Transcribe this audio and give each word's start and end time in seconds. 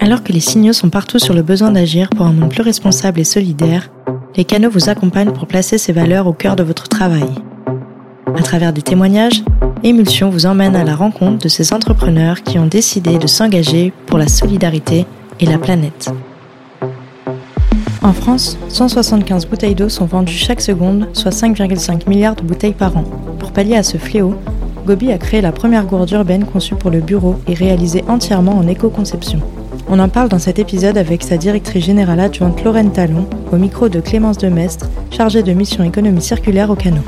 Alors 0.00 0.22
que 0.22 0.32
les 0.32 0.40
signaux 0.40 0.72
sont 0.72 0.90
partout 0.90 1.18
sur 1.18 1.34
le 1.34 1.42
besoin 1.42 1.70
d'agir 1.70 2.10
pour 2.10 2.26
un 2.26 2.32
monde 2.32 2.50
plus 2.50 2.62
responsable 2.62 3.20
et 3.20 3.24
solidaire, 3.24 3.90
les 4.36 4.44
canaux 4.44 4.70
vous 4.70 4.88
accompagnent 4.88 5.32
pour 5.32 5.46
placer 5.46 5.78
ces 5.78 5.92
valeurs 5.92 6.26
au 6.26 6.32
cœur 6.32 6.56
de 6.56 6.62
votre 6.62 6.88
travail. 6.88 7.28
À 8.26 8.42
travers 8.42 8.72
des 8.72 8.82
témoignages, 8.82 9.44
Émulsion 9.84 10.30
vous 10.30 10.46
emmène 10.46 10.76
à 10.76 10.84
la 10.84 10.94
rencontre 10.94 11.38
de 11.38 11.48
ces 11.48 11.72
entrepreneurs 11.72 12.42
qui 12.42 12.58
ont 12.58 12.66
décidé 12.66 13.18
de 13.18 13.26
s'engager 13.26 13.92
pour 14.06 14.16
la 14.16 14.28
solidarité 14.28 15.06
et 15.40 15.46
la 15.46 15.58
planète. 15.58 16.10
En 18.00 18.12
France, 18.12 18.58
175 18.68 19.46
bouteilles 19.46 19.74
d'eau 19.74 19.88
sont 19.88 20.06
vendues 20.06 20.32
chaque 20.32 20.60
seconde, 20.60 21.08
soit 21.12 21.32
5,5 21.32 22.08
milliards 22.08 22.36
de 22.36 22.42
bouteilles 22.42 22.74
par 22.74 22.96
an. 22.96 23.04
Pour 23.38 23.52
pallier 23.52 23.76
à 23.76 23.82
ce 23.82 23.96
fléau, 23.96 24.34
Gobi 24.86 25.12
a 25.12 25.18
créé 25.18 25.40
la 25.40 25.52
première 25.52 25.86
gourde 25.86 26.10
urbaine 26.10 26.44
conçue 26.44 26.74
pour 26.74 26.90
le 26.90 27.00
bureau 27.00 27.36
et 27.46 27.54
réalisée 27.54 28.02
entièrement 28.08 28.58
en 28.58 28.66
éco-conception. 28.66 29.40
On 29.88 30.00
en 30.00 30.08
parle 30.08 30.28
dans 30.28 30.40
cet 30.40 30.58
épisode 30.58 30.98
avec 30.98 31.22
sa 31.22 31.36
directrice 31.36 31.84
générale 31.84 32.18
adjointe 32.18 32.64
Lorraine 32.64 32.90
Talon, 32.90 33.28
au 33.52 33.56
micro 33.56 33.88
de 33.88 34.00
Clémence 34.00 34.38
Demestre, 34.38 34.90
chargée 35.10 35.44
de 35.44 35.52
mission 35.52 35.84
économie 35.84 36.20
circulaire 36.20 36.70
au 36.70 36.74
canot. 36.74 37.04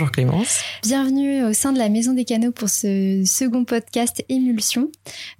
Bonjour 0.00 0.12
Clémence. 0.12 0.62
Bienvenue 0.82 1.44
au 1.44 1.52
sein 1.52 1.74
de 1.74 1.78
la 1.78 1.90
Maison 1.90 2.14
des 2.14 2.24
Canaux 2.24 2.52
pour 2.52 2.70
ce 2.70 3.22
second 3.26 3.66
podcast 3.66 4.24
Émulsion. 4.30 4.90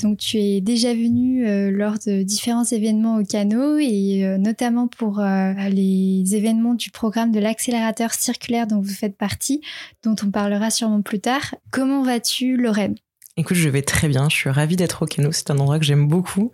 Donc 0.03 0.19
tu 0.19 0.37
es 0.37 0.61
déjà 0.61 0.93
venu 0.93 1.49
euh, 1.49 1.71
lors 1.71 1.95
de 1.95 2.23
différents 2.23 2.65
événements 2.65 3.17
au 3.17 3.25
canot 3.25 3.79
et 3.79 4.23
euh, 4.23 4.37
notamment 4.37 4.87
pour 4.87 5.21
euh, 5.21 5.55
les 5.71 6.37
événements 6.37 6.75
du 6.75 6.91
programme 6.91 7.33
de 7.33 7.41
l'accélérateur 7.41 8.13
circulaire 8.13 8.67
dont 8.67 8.83
vous 8.83 8.93
faites 8.93 9.17
partie, 9.17 9.63
dont 10.05 10.17
on 10.23 10.31
parlera 10.31 10.69
sûrement 10.69 11.01
plus 11.01 11.21
tard. 11.21 11.55
Comment 11.71 12.03
vas-tu 12.03 12.59
Lorraine? 12.59 12.97
Écoute, 13.39 13.57
je 13.57 13.71
vais 13.71 13.81
très 13.81 14.09
bien. 14.09 14.29
Je 14.29 14.37
suis 14.37 14.51
ravie 14.51 14.77
d'être 14.77 15.05
au 15.05 15.07
canot. 15.07 15.33
C'est 15.33 15.51
un 15.51 15.59
endroit 15.59 15.79
que 15.79 15.87
j'aime 15.87 16.07
beaucoup. 16.07 16.53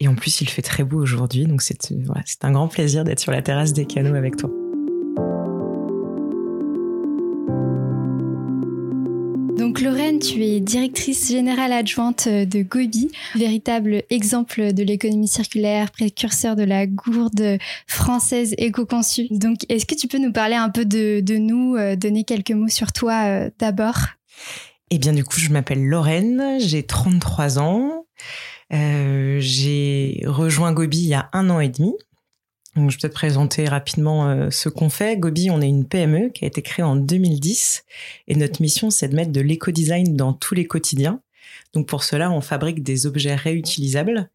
Et 0.00 0.08
en 0.08 0.16
plus, 0.16 0.40
il 0.40 0.48
fait 0.48 0.62
très 0.62 0.82
beau 0.82 0.98
aujourd'hui. 1.00 1.44
Donc, 1.44 1.62
c'est 1.62 1.78
voilà, 2.04 2.24
un 2.42 2.50
grand 2.50 2.66
plaisir 2.66 3.04
d'être 3.04 3.20
sur 3.20 3.30
la 3.30 3.42
terrasse 3.42 3.72
des 3.72 3.84
canots 3.84 4.16
avec 4.16 4.34
toi. 4.38 4.50
Donc 9.74 9.82
Lorraine, 9.82 10.20
tu 10.20 10.40
es 10.44 10.60
directrice 10.60 11.32
générale 11.32 11.72
adjointe 11.72 12.28
de 12.28 12.62
Gobi, 12.62 13.10
véritable 13.34 14.04
exemple 14.08 14.72
de 14.72 14.84
l'économie 14.84 15.26
circulaire, 15.26 15.90
précurseur 15.90 16.54
de 16.54 16.62
la 16.62 16.86
gourde 16.86 17.58
française 17.88 18.54
éco-conçue. 18.56 19.26
Donc 19.32 19.66
est-ce 19.68 19.84
que 19.84 19.96
tu 19.96 20.06
peux 20.06 20.18
nous 20.18 20.30
parler 20.30 20.54
un 20.54 20.70
peu 20.70 20.84
de, 20.84 21.36
nous, 21.38 21.74
euh, 21.74 21.96
donner 21.96 22.22
quelques 22.22 22.52
mots 22.52 22.68
sur 22.68 22.92
toi 22.92 23.24
euh, 23.24 23.50
d'abord? 23.58 23.96
Eh 24.90 24.98
bien 24.98 25.12
du 25.12 25.24
coup, 25.24 25.40
je 25.40 25.50
m'appelle 25.50 25.84
Lorraine, 25.84 26.60
j'ai 26.60 26.84
33 26.84 27.58
ans. 27.58 28.06
Euh, 28.72 29.38
j'ai 29.40 30.22
rejoint 30.24 30.72
Gobi 30.72 30.98
il 30.98 31.08
y 31.08 31.14
a 31.14 31.28
un 31.32 31.50
an 31.50 31.58
et 31.58 31.68
demi. 31.68 31.94
Donc, 32.76 32.90
je 32.90 32.96
vais 32.96 33.02
peut-être 33.02 33.14
présenter 33.14 33.68
rapidement 33.68 34.28
euh, 34.28 34.50
ce 34.50 34.68
qu'on 34.68 34.90
fait. 34.90 35.16
Gobi, 35.16 35.50
on 35.50 35.60
est 35.60 35.68
une 35.68 35.86
PME 35.86 36.30
qui 36.30 36.44
a 36.44 36.48
été 36.48 36.60
créée 36.62 36.84
en 36.84 36.96
2010 36.96 37.84
et 38.28 38.34
notre 38.34 38.60
mission, 38.60 38.90
c'est 38.90 39.08
de 39.08 39.14
mettre 39.14 39.32
de 39.32 39.40
l'éco-design 39.40 40.16
dans 40.16 40.32
tous 40.32 40.54
les 40.54 40.66
quotidiens. 40.66 41.20
Donc 41.72 41.86
pour 41.86 42.04
cela, 42.04 42.30
on 42.30 42.40
fabrique 42.40 42.82
des 42.82 43.06
objets 43.06 43.34
réutilisables, 43.34 44.30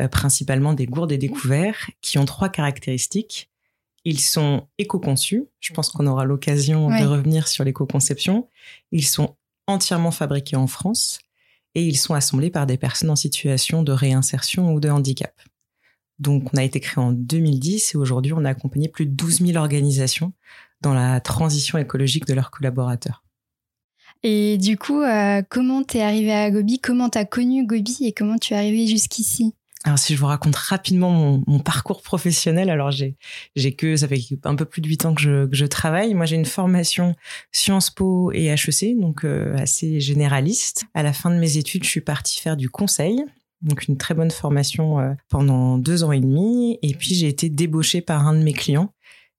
euh, 0.00 0.08
principalement 0.08 0.72
des 0.72 0.86
gourdes 0.86 1.12
et 1.12 1.18
des 1.18 1.28
couverts, 1.28 1.90
qui 2.00 2.18
ont 2.18 2.24
trois 2.24 2.48
caractéristiques. 2.48 3.50
Ils 4.04 4.20
sont 4.20 4.66
éco-conçus. 4.78 5.46
Je 5.60 5.72
pense 5.72 5.88
qu'on 5.90 6.06
aura 6.06 6.24
l'occasion 6.24 6.88
de 6.88 7.04
revenir 7.04 7.48
sur 7.48 7.64
l'éco-conception. 7.64 8.48
Ils 8.92 9.06
sont 9.06 9.36
entièrement 9.66 10.10
fabriqués 10.10 10.56
en 10.56 10.66
France 10.66 11.20
et 11.74 11.82
ils 11.82 11.96
sont 11.96 12.14
assemblés 12.14 12.50
par 12.50 12.66
des 12.66 12.76
personnes 12.76 13.10
en 13.10 13.16
situation 13.16 13.82
de 13.82 13.92
réinsertion 13.92 14.74
ou 14.74 14.80
de 14.80 14.90
handicap. 14.90 15.32
Donc, 16.18 16.48
on 16.52 16.56
a 16.56 16.62
été 16.62 16.80
créé 16.80 17.02
en 17.02 17.12
2010 17.12 17.94
et 17.94 17.98
aujourd'hui, 17.98 18.32
on 18.32 18.44
a 18.44 18.50
accompagné 18.50 18.88
plus 18.88 19.06
de 19.06 19.12
12 19.12 19.46
000 19.46 19.56
organisations 19.56 20.32
dans 20.80 20.94
la 20.94 21.20
transition 21.20 21.78
écologique 21.78 22.26
de 22.26 22.34
leurs 22.34 22.50
collaborateurs. 22.50 23.24
Et 24.22 24.56
du 24.56 24.78
coup, 24.78 25.02
euh, 25.02 25.42
comment 25.48 25.82
t'es 25.82 26.00
arrivé 26.00 26.32
à 26.32 26.50
Gobi? 26.50 26.78
Comment 26.78 27.10
t'as 27.10 27.24
connu 27.24 27.66
Gobi 27.66 27.98
et 28.02 28.12
comment 28.12 28.38
tu 28.38 28.54
es 28.54 28.56
arrivé 28.56 28.86
jusqu'ici? 28.86 29.54
Alors 29.86 29.98
si 29.98 30.14
je 30.14 30.18
vous 30.18 30.26
raconte 30.26 30.56
rapidement 30.56 31.10
mon, 31.46 31.58
parcours 31.58 32.00
professionnel, 32.00 32.70
alors 32.70 32.90
j'ai 32.90 33.16
j'ai 33.54 33.74
que 33.74 33.96
ça 33.96 34.08
fait 34.08 34.18
un 34.44 34.54
peu 34.54 34.64
plus 34.64 34.80
de 34.80 34.88
huit 34.88 35.04
ans 35.04 35.14
que 35.14 35.20
je, 35.20 35.46
que 35.46 35.54
je 35.54 35.66
travaille. 35.66 36.14
Moi 36.14 36.24
j'ai 36.24 36.36
une 36.36 36.46
formation 36.46 37.14
Sciences 37.52 37.90
Po 37.90 38.32
et 38.32 38.46
HEC, 38.46 38.98
donc 38.98 39.26
euh, 39.26 39.54
assez 39.58 40.00
généraliste. 40.00 40.84
À 40.94 41.02
la 41.02 41.12
fin 41.12 41.28
de 41.28 41.36
mes 41.36 41.58
études, 41.58 41.84
je 41.84 41.90
suis 41.90 42.00
partie 42.00 42.40
faire 42.40 42.56
du 42.56 42.70
conseil 42.70 43.22
donc 43.64 43.88
une 43.88 43.96
très 43.96 44.14
bonne 44.14 44.30
formation 44.30 45.00
euh, 45.00 45.14
pendant 45.28 45.78
deux 45.78 46.04
ans 46.04 46.12
et 46.12 46.20
demi. 46.20 46.78
Et 46.82 46.94
puis 46.94 47.14
j'ai 47.14 47.28
été 47.28 47.48
débauchée 47.48 48.00
par 48.00 48.26
un 48.28 48.34
de 48.34 48.42
mes 48.42 48.52
clients 48.52 48.92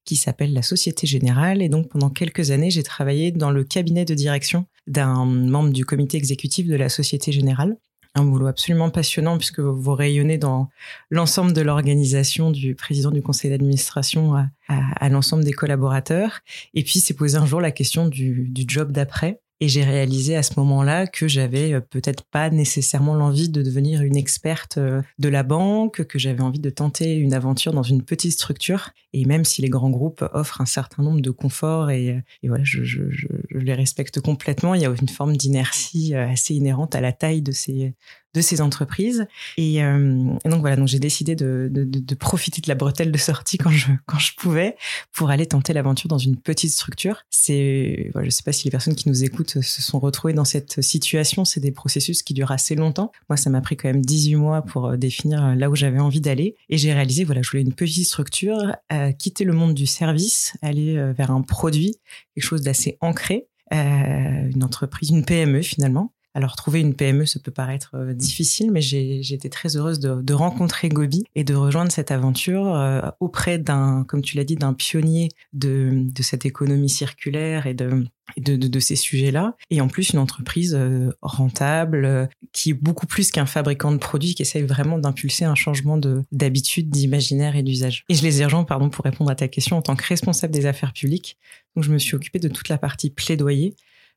qui 0.04 0.16
s'appelle 0.16 0.54
la 0.54 0.62
Société 0.62 1.08
Générale. 1.08 1.62
Et 1.62 1.70
donc 1.70 1.90
pendant 1.90 2.10
quelques 2.10 2.52
années, 2.52 2.70
j'ai 2.72 2.84
travaillé 2.84 3.32
dans 3.32 3.52
le 3.52 3.64
cabinet 3.64 4.06
de 4.06 4.14
direction 4.14 4.66
d'un 4.88 5.26
membre 5.26 5.72
du 5.72 5.86
comité 5.86 6.18
exécutif 6.18 6.68
de 6.68 6.76
la 6.76 6.90
Société 6.90 7.32
Générale. 7.32 7.78
Un 8.18 8.24
boulot 8.24 8.48
absolument 8.48 8.90
passionnant 8.90 9.38
puisque 9.38 9.60
vous 9.60 9.94
rayonnez 9.94 10.38
dans 10.38 10.70
l'ensemble 11.10 11.52
de 11.52 11.62
l'organisation 11.62 12.50
du 12.50 12.74
président 12.74 13.12
du 13.12 13.22
conseil 13.22 13.52
d'administration 13.52 14.36
à, 14.70 15.10
l'ensemble 15.10 15.44
des 15.44 15.52
collaborateurs. 15.52 16.40
Et 16.74 16.84
puis 16.84 17.00
s'est 17.00 17.14
posé 17.14 17.38
un 17.38 17.46
jour 17.46 17.60
la 17.60 17.72
question 17.72 18.08
du, 18.08 18.48
du 18.50 18.64
job 18.68 18.94
d'après. 18.94 19.42
Et 19.62 19.70
j'ai 19.70 19.84
réalisé 19.84 20.36
à 20.36 20.44
ce 20.44 20.60
moment-là 20.60 21.08
que 21.08 21.30
j'avais 21.30 21.74
euh, 21.74 21.80
peut-être 21.80 22.24
pas 22.26 22.50
nécessairement 22.50 23.16
l'envie 23.16 23.48
de 23.48 23.62
devenir 23.62 24.02
une 24.02 24.18
experte 24.18 24.78
euh, 24.78 25.02
de 25.18 25.30
la 25.30 25.44
banque, 25.44 26.04
que 26.04 26.20
j'avais 26.20 26.42
envie 26.42 26.60
de 26.60 26.70
tenter 26.70 27.16
une 27.16 27.34
aventure 27.34 27.72
dans 27.72 27.84
une 27.84 28.04
petite 28.04 28.34
structure. 28.34 28.90
Et 29.14 29.24
même 29.24 29.46
si 29.46 29.62
les 29.62 29.70
grands 29.70 29.90
groupes 29.90 30.26
offrent 30.34 30.60
un 30.60 30.66
certain 30.66 31.04
nombre 31.04 31.22
de 31.22 31.32
conforts 31.32 31.90
et, 31.90 32.12
euh, 32.12 32.22
et 32.44 32.50
voilà, 32.50 32.66
je, 32.66 32.84
je, 32.84 33.10
je, 33.10 33.28
je, 33.50 33.58
les 33.58 33.74
respecte 33.74 34.20
complètement, 34.20 34.74
il 34.74 34.82
y 34.82 34.86
a 34.86 34.90
une 34.90 35.08
forme 35.08 35.38
d'inertie 35.38 36.14
assez 36.14 36.54
inhérente 36.54 36.94
à 36.94 37.02
la 37.02 37.14
taille 37.14 37.42
de 37.42 37.52
ces 37.52 37.94
de 38.36 38.42
ces 38.42 38.62
entreprises. 38.62 39.26
Et, 39.58 39.84
euh, 39.84 40.24
donc 40.46 40.60
voilà, 40.60 40.76
donc 40.76 40.88
j'ai 40.88 41.00
décidé 41.00 41.36
de, 41.36 41.70
de, 41.72 41.84
de, 41.86 42.16
profiter 42.16 42.62
de 42.62 42.68
la 42.68 42.76
bretelle 42.76 43.12
de 43.12 43.18
sortie 43.18 43.58
quand 43.58 43.70
je 43.70 43.88
quand 44.06 44.20
je 44.20 44.34
pouvais 44.36 44.76
pour 45.14 45.30
aller 45.30 45.46
tenter 45.46 45.74
l'aventure 45.74 46.08
dans 46.08 46.18
une 46.18 46.36
petite 46.36 46.72
structure. 46.72 47.24
C'est, 47.30 48.10
voilà, 48.14 48.28
je 48.28 48.32
sais 48.32 48.44
pas 48.44 48.52
si 48.52 48.66
les 48.66 48.72
personnes 48.72 48.96
qui 48.96 49.10
nous 49.10 49.24
écoutent 49.24 49.62
se 49.62 49.82
sont 49.82 50.00
retrouvées 50.00 50.34
dans 50.34 50.46
cette 50.46 50.82
situation. 50.82 51.46
C'est 51.46 51.60
des 51.60 51.72
processus 51.72 52.24
qui 52.24 52.34
durent 52.34 52.52
assez 52.52 52.76
longtemps. 52.76 53.12
Moi, 53.30 53.38
ça 53.38 53.50
m'a 53.50 53.62
pris 53.62 53.78
quand 53.78 53.88
même 53.88 54.04
18 54.04 54.36
mois 54.36 54.62
pour 54.62 54.88
euh, 54.88 54.98
définir 54.98 55.44
euh, 55.44 55.56
là 55.56 55.70
où 55.70 55.76
j'avais 55.76 56.00
envie 56.00 56.22
d'aller. 56.22 56.56
Et 56.70 56.78
j'ai 56.78 56.94
réalisé, 56.94 57.24
voilà, 57.24 57.42
je 57.42 57.50
voulais 57.50 57.64
une 57.64 57.74
petite 57.74 58.06
structure, 58.06 58.76
euh, 58.92 59.12
quitter 59.12 59.46
le 59.46 59.54
monde 59.54 59.74
du 59.74 59.86
service, 59.86 60.54
aller 60.62 61.14
vers 61.14 61.32
un 61.32 61.42
produit, 61.42 61.96
quelque 62.34 62.44
chose 62.44 62.62
d'assez 62.62 62.98
ancré. 63.02 63.48
Euh, 63.74 64.50
une 64.54 64.64
entreprise, 64.64 65.10
une 65.10 65.26
PME 65.26 65.64
finalement, 65.64 66.14
alors, 66.36 66.58
trouver 66.58 66.82
une 66.82 66.94
PME, 66.94 67.26
ça 67.26 67.40
peut 67.40 67.50
paraître 67.50 67.92
euh, 67.96 68.14
difficile, 68.14 68.70
mais 68.70 68.82
j'ai 68.82 69.22
été 69.34 69.50
très 69.50 69.78
heureuse 69.78 70.00
de, 70.00 70.22
de, 70.22 70.34
rencontrer 70.34 70.90
Gobi 70.90 71.24
et 71.34 71.46
de 71.46 71.56
rejoindre 71.56 71.94
cette 71.94 72.12
aventure 72.12 72.76
euh, 72.76 73.00
auprès 73.22 73.58
d'un, 73.58 74.04
comme 74.06 74.22
tu 74.22 74.36
l'as 74.36 74.44
dit, 74.44 74.58
d'un 74.58 74.74
pionnier 74.74 75.30
de, 75.54 75.92
de, 75.94 76.24
cette 76.24 76.46
économie 76.46 76.90
circulaire 76.90 77.68
et 77.68 77.74
de, 77.74 78.04
de, 78.36 78.58
de, 78.58 78.80
ces 78.82 78.98
sujets-là. 78.98 79.56
Et 79.70 79.80
en 79.80 79.88
plus, 79.88 80.10
une 80.10 80.20
entreprise 80.20 80.76
euh, 80.78 81.10
rentable 81.22 82.28
qui 82.52 82.72
est 82.72 82.74
beaucoup 82.74 83.08
plus 83.08 83.32
qu'un 83.32 83.46
fabricant 83.46 83.94
de 83.94 83.98
produits, 83.98 84.36
qui 84.36 84.42
essaye 84.42 84.64
vraiment 84.64 85.00
d'impulser 85.00 85.46
un 85.46 85.56
changement 85.56 85.98
d'habitude, 86.34 86.90
d'imaginaire 86.90 87.56
et 87.56 87.64
d'usage. 87.64 88.04
Et 88.10 88.14
je 88.14 88.24
les 88.24 88.42
ai 88.42 88.44
rejoints, 88.44 88.66
pardon, 88.66 88.90
pour 88.90 89.06
répondre 89.06 89.32
à 89.32 89.36
ta 89.36 89.48
question, 89.48 89.78
en 89.78 89.82
tant 89.82 89.96
que 89.96 90.06
responsable 90.06 90.52
des 90.52 90.66
affaires 90.66 90.92
publiques. 90.92 91.38
Donc, 91.78 91.86
je 91.86 91.94
me 91.94 91.98
suis 91.98 92.16
occupée 92.16 92.40
de 92.40 92.50
toute 92.50 92.68
la 92.68 92.78
partie 92.78 93.10
plaidoyer 93.10 93.74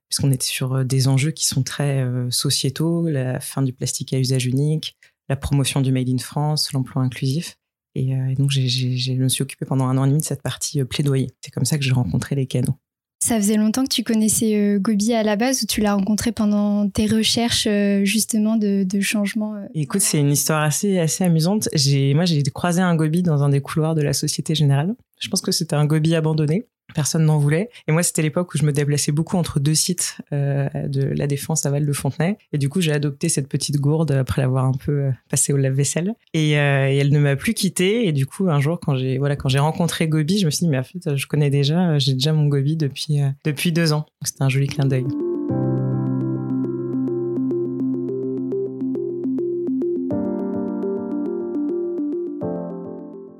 puisqu'on 0.08 0.31
était 0.32 0.46
sur 0.46 0.75
euh, 0.75 0.84
des 0.84 1.08
enjeux 1.08 1.31
qui 1.31 1.46
sont 1.46 1.62
très 1.62 2.02
euh, 2.02 2.31
sociétaux, 2.31 3.08
la 3.08 3.40
fin 3.40 3.62
du 3.62 3.72
plastique 3.72 4.12
à 4.12 4.19
usage 4.19 4.46
unique, 4.46 4.96
la 5.28 5.37
promotion 5.37 5.81
du 5.81 5.93
Made 5.93 6.08
in 6.08 6.19
France, 6.19 6.72
l'emploi 6.72 7.02
inclusif. 7.02 7.56
Et, 7.94 8.14
euh, 8.14 8.34
donc, 8.34 8.50
je 8.50 9.12
me 9.12 9.28
suis 9.28 9.43
occupée 9.43 9.66
pendant 9.66 9.87
un 9.87 9.96
an 9.99 10.05
et 10.05 10.08
demi 10.08 10.20
de 10.20 10.25
cette 10.25 10.43
partie 10.43 10.82
plaidoyer. 10.84 11.31
C'est 11.43 11.50
comme 11.50 11.64
ça 11.64 11.76
que 11.78 11.84
j'ai 11.84 11.93
rencontré 11.93 12.34
les 12.34 12.46
canaux. 12.46 12.76
Ça 13.20 13.37
faisait 13.37 13.56
longtemps 13.56 13.82
que 13.82 13.93
tu 13.93 14.05
connaissais 14.05 14.78
Gobi 14.78 15.12
à 15.12 15.25
la 15.25 15.34
base 15.34 15.64
ou 15.64 15.66
tu 15.66 15.81
l'as 15.81 15.94
rencontré 15.94 16.31
pendant 16.31 16.88
tes 16.88 17.06
recherches 17.06 17.66
justement 18.04 18.54
de, 18.54 18.84
de 18.84 19.00
changement 19.00 19.61
Écoute, 19.75 20.02
c'est 20.02 20.20
une 20.20 20.31
histoire 20.31 20.62
assez, 20.62 21.00
assez 21.00 21.25
amusante. 21.25 21.69
Moi, 22.14 22.25
j'ai 22.26 22.43
croisé 22.44 22.81
un 22.81 22.94
Gobi 22.94 23.25
dans 23.25 23.43
un 23.43 23.49
des 23.49 23.61
couloirs 23.61 23.96
de 23.96 24.02
la 24.02 24.12
Société 24.12 24.54
Générale. 24.54 24.94
Je 25.20 25.28
pense 25.28 25.40
que 25.40 25.50
c'était 25.50 25.75
un 25.75 25.84
Gobi 25.84 26.14
abandonné. 26.14 26.69
Personne 26.94 27.25
n'en 27.25 27.38
voulait. 27.38 27.69
Et 27.87 27.93
moi, 27.93 28.02
c'était 28.02 28.23
l'époque 28.23 28.55
où 28.55 28.58
je 28.58 28.64
me 28.64 28.73
déplaçais 28.73 29.12
beaucoup 29.12 29.37
entre 29.37 29.61
deux 29.61 29.75
sites 29.75 30.19
euh, 30.32 30.69
de 30.87 31.02
la 31.02 31.26
Défense 31.26 31.67
à 31.67 31.70
Val 31.70 31.87
de 31.87 31.93
Fontenay. 31.93 32.38
Et 32.52 32.58
du 32.58 32.69
coup, 32.69 32.81
j'ai 32.81 32.93
adopté 32.93 33.29
cette 33.29 33.49
petite 33.49 33.79
gourde 33.79 34.11
après 34.12 34.43
l'avoir 34.43 34.64
un 34.64 34.73
peu 34.73 34.93
euh, 34.93 35.11
passée 35.31 35.52
au 35.52 35.56
lave-vaisselle. 35.56 36.14
Et, 36.35 36.58
euh, 36.58 36.90
et, 36.90 36.96
elle 36.96 37.11
ne 37.11 37.19
m'a 37.19 37.37
plus 37.37 37.55
quittée. 37.55 38.08
Et 38.08 38.12
du 38.12 38.26
coup, 38.26 38.49
un 38.49 38.61
jour, 38.61 38.81
quand 38.81 38.96
j'ai 38.96 39.19
voilà, 39.19 39.37
quand 39.37 39.49
j'ai 39.49 39.58
rencontré 39.58 40.08
Gobi, 40.08 40.38
je 40.38 40.46
me 40.46 40.50
suis 40.50 40.64
dit, 40.64 40.70
mais 40.70 40.79
en 40.79 40.85
fait, 40.85 41.17
je 41.17 41.26
connais 41.26 41.50
déjà, 41.50 41.99
j'ai 41.99 42.14
déjà 42.14 42.32
mon 42.32 42.46
Gobi 42.46 42.76
depuis 42.76 43.20
depuis 43.44 43.73
deux 43.73 43.93
ans. 43.93 44.06
C'était 44.25 44.43
un 44.43 44.49
joli 44.49 44.67
clin 44.67 44.87
d'œil. 44.87 45.06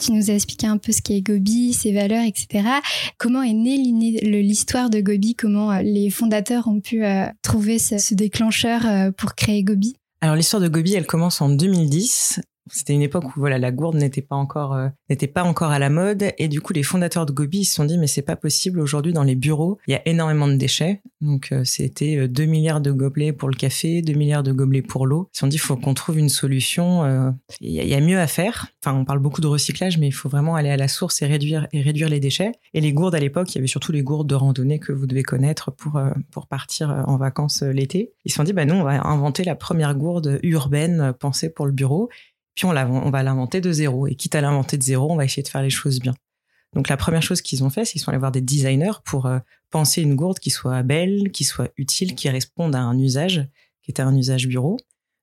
Tu 0.09 0.15
nous 0.15 0.31
as 0.31 0.35
expliqué 0.35 0.67
un 0.67 0.79
peu 0.79 0.91
ce 0.91 1.03
qu'est 1.03 1.21
Gobi, 1.21 1.75
ses 1.75 1.93
valeurs, 1.93 2.25
etc. 2.25 2.67
Comment 3.19 3.43
est 3.43 3.53
née 3.53 3.77
l'histoire 3.77 4.89
de 4.89 5.03
Gobi? 5.03 5.35
Comment 5.35 5.71
euh, 5.71 5.83
les 5.83 6.09
fondateurs 6.09 6.67
ont 6.67 6.81
pu 6.81 7.05
euh, 7.05 7.27
trouver 7.43 7.79
ce, 7.79 8.15
déclencheur 8.15 8.87
euh, 8.87 9.11
pour 9.11 9.35
créer 9.35 9.63
Gobi? 9.63 9.97
Alors 10.23 10.35
l'histoire 10.35 10.63
de 10.63 10.69
Gobi, 10.69 10.95
elle 10.95 11.05
commence 11.05 11.43
en 11.43 11.51
2010 11.51 12.41
c'était 12.71 12.93
une 12.93 13.03
époque 13.03 13.25
où 13.25 13.41
voilà 13.41 13.59
la 13.59 13.73
gourde 13.73 13.97
n'était 13.97 14.23
pas 14.23 14.37
encore 14.37 14.75
euh, 14.75 14.89
n'était 15.11 15.27
pas 15.27 15.45
encore 15.45 15.71
à 15.71 15.79
la 15.79 15.91
mode. 15.91 16.33
Et 16.39 16.49
du 16.49 16.61
coup 16.61 16.73
les 16.73 16.83
fondateurs 16.83 17.27
de 17.27 17.33
Gobi 17.33 17.65
se 17.65 17.75
sont 17.75 17.85
dit 17.85 17.99
mais 17.99 18.07
c'est 18.07 18.23
pas 18.23 18.37
possible. 18.37 18.81
Aujourd'hui 18.81 19.13
dans 19.13 19.23
les 19.23 19.35
bureaux 19.35 19.79
il 19.87 19.93
y 19.93 19.95
a 19.95 20.07
énormément 20.07 20.49
de 20.49 20.57
déchets. 20.57 21.03
Donc 21.21 21.53
euh, 21.53 21.63
c'était 21.65 22.29
2 22.29 22.43
euh, 22.43 22.47
milliards 22.47 22.81
de 22.81 22.93
gobelets 22.93 23.33
pour 23.33 23.49
le 23.49 23.55
café 23.55 24.03
2 24.03 24.13
milliards 24.15 24.43
de 24.43 24.53
gobelets 24.53 24.83
pour 24.83 25.07
l'eau. 25.07 25.29
Ils 25.33 25.37
se 25.37 25.41
sont 25.41 25.47
dit 25.47 25.59
faut 25.59 25.77
qu'on 25.77 25.95
trouve 25.95 26.19
une 26.19 26.29
solution 26.29 26.79
il 27.61 27.71
y, 27.71 27.95
a 27.95 28.01
mieux 28.01 28.19
à 28.19 28.27
faire. 28.27 28.67
Enfin 28.83 28.97
on 28.97 29.05
parle 29.05 29.19
beaucoup 29.19 29.41
de 29.41 29.47
recyclage 29.47 29.99
mais 29.99 30.09
il 30.09 30.13
faut 30.13 30.29
vraiment 30.29 30.55
aller 30.55 30.71
à 30.71 30.77
la 30.77 30.89
source 30.89 31.23
et 31.23 31.27
réduire 31.27 31.67
et 31.73 31.83
réduire 31.83 32.09
les 32.09 32.21
déchets. 32.21 32.53
Et 32.75 32.81
les 32.81 32.93
gourdes 32.93 33.15
à 33.15 33.21
l'époque 33.21 33.53
il 33.55 33.57
y 33.57 33.59
avait 33.59 33.67
surtout 33.67 33.93
les 33.93 34.03
gourdes 34.03 34.29
de 34.29 34.35
randonnée 34.35 34.79
que 34.79 34.93
vous 34.93 35.07
devez 35.07 35.23
connaître 35.23 35.71
pour 35.71 36.01
pour 36.31 36.47
partir 36.47 37.05
en 37.07 37.17
vacances 37.17 37.63
l'été. 37.63 38.13
Ils 38.25 38.31
se 38.31 38.37
sont 38.37 38.45
dit 38.45 38.53
bah 38.53 38.65
non 38.65 38.81
on 38.81 38.85
va 38.85 39.07
inventer 39.07 39.45
la 39.45 39.55
première 39.55 39.95
gourde 39.95 40.39
urbaine 40.43 41.13
pensée 41.19 41.51
pour 41.51 41.67
le 41.67 41.73
bureau 41.73 42.09
on 42.67 43.11
va 43.11 43.23
l'inventer 43.23 43.61
de 43.61 43.71
zéro. 43.73 44.07
Et 44.07 44.15
quitte 44.15 44.35
à 44.35 44.41
l'inventer 44.41 44.77
de 44.77 44.83
zéro, 44.83 45.13
on 45.13 45.17
va 45.17 45.25
essayer 45.25 45.43
de 45.43 45.49
faire 45.49 45.63
les 45.63 45.71
choses 45.71 46.01
bien. 46.01 46.15
Donc 46.75 46.89
la 46.89 46.97
première 46.97 47.23
chose 47.23 47.41
qu'ils 47.41 47.65
ont 47.65 47.71
fait, 47.71 47.85
c'est 47.85 47.93
qu'ils 47.93 48.01
sont 48.01 48.11
allés 48.11 48.19
voir 48.19 48.33
des 48.33 48.41
designers 48.41 49.01
pour 49.05 49.27
euh, 49.27 49.39
penser 49.71 50.03
une 50.03 50.15
gourde 50.15 50.39
qui 50.39 50.51
soit 50.51 50.83
belle, 50.83 51.31
qui 51.33 51.45
soit 51.45 51.71
utile, 51.77 52.15
qui 52.15 52.29
réponde 52.29 52.75
à 52.75 52.81
un 52.81 52.99
usage, 52.99 53.49
qui 53.83 53.91
était 53.91 54.03
un 54.03 54.15
usage 54.15 54.47
bureau. 54.47 54.79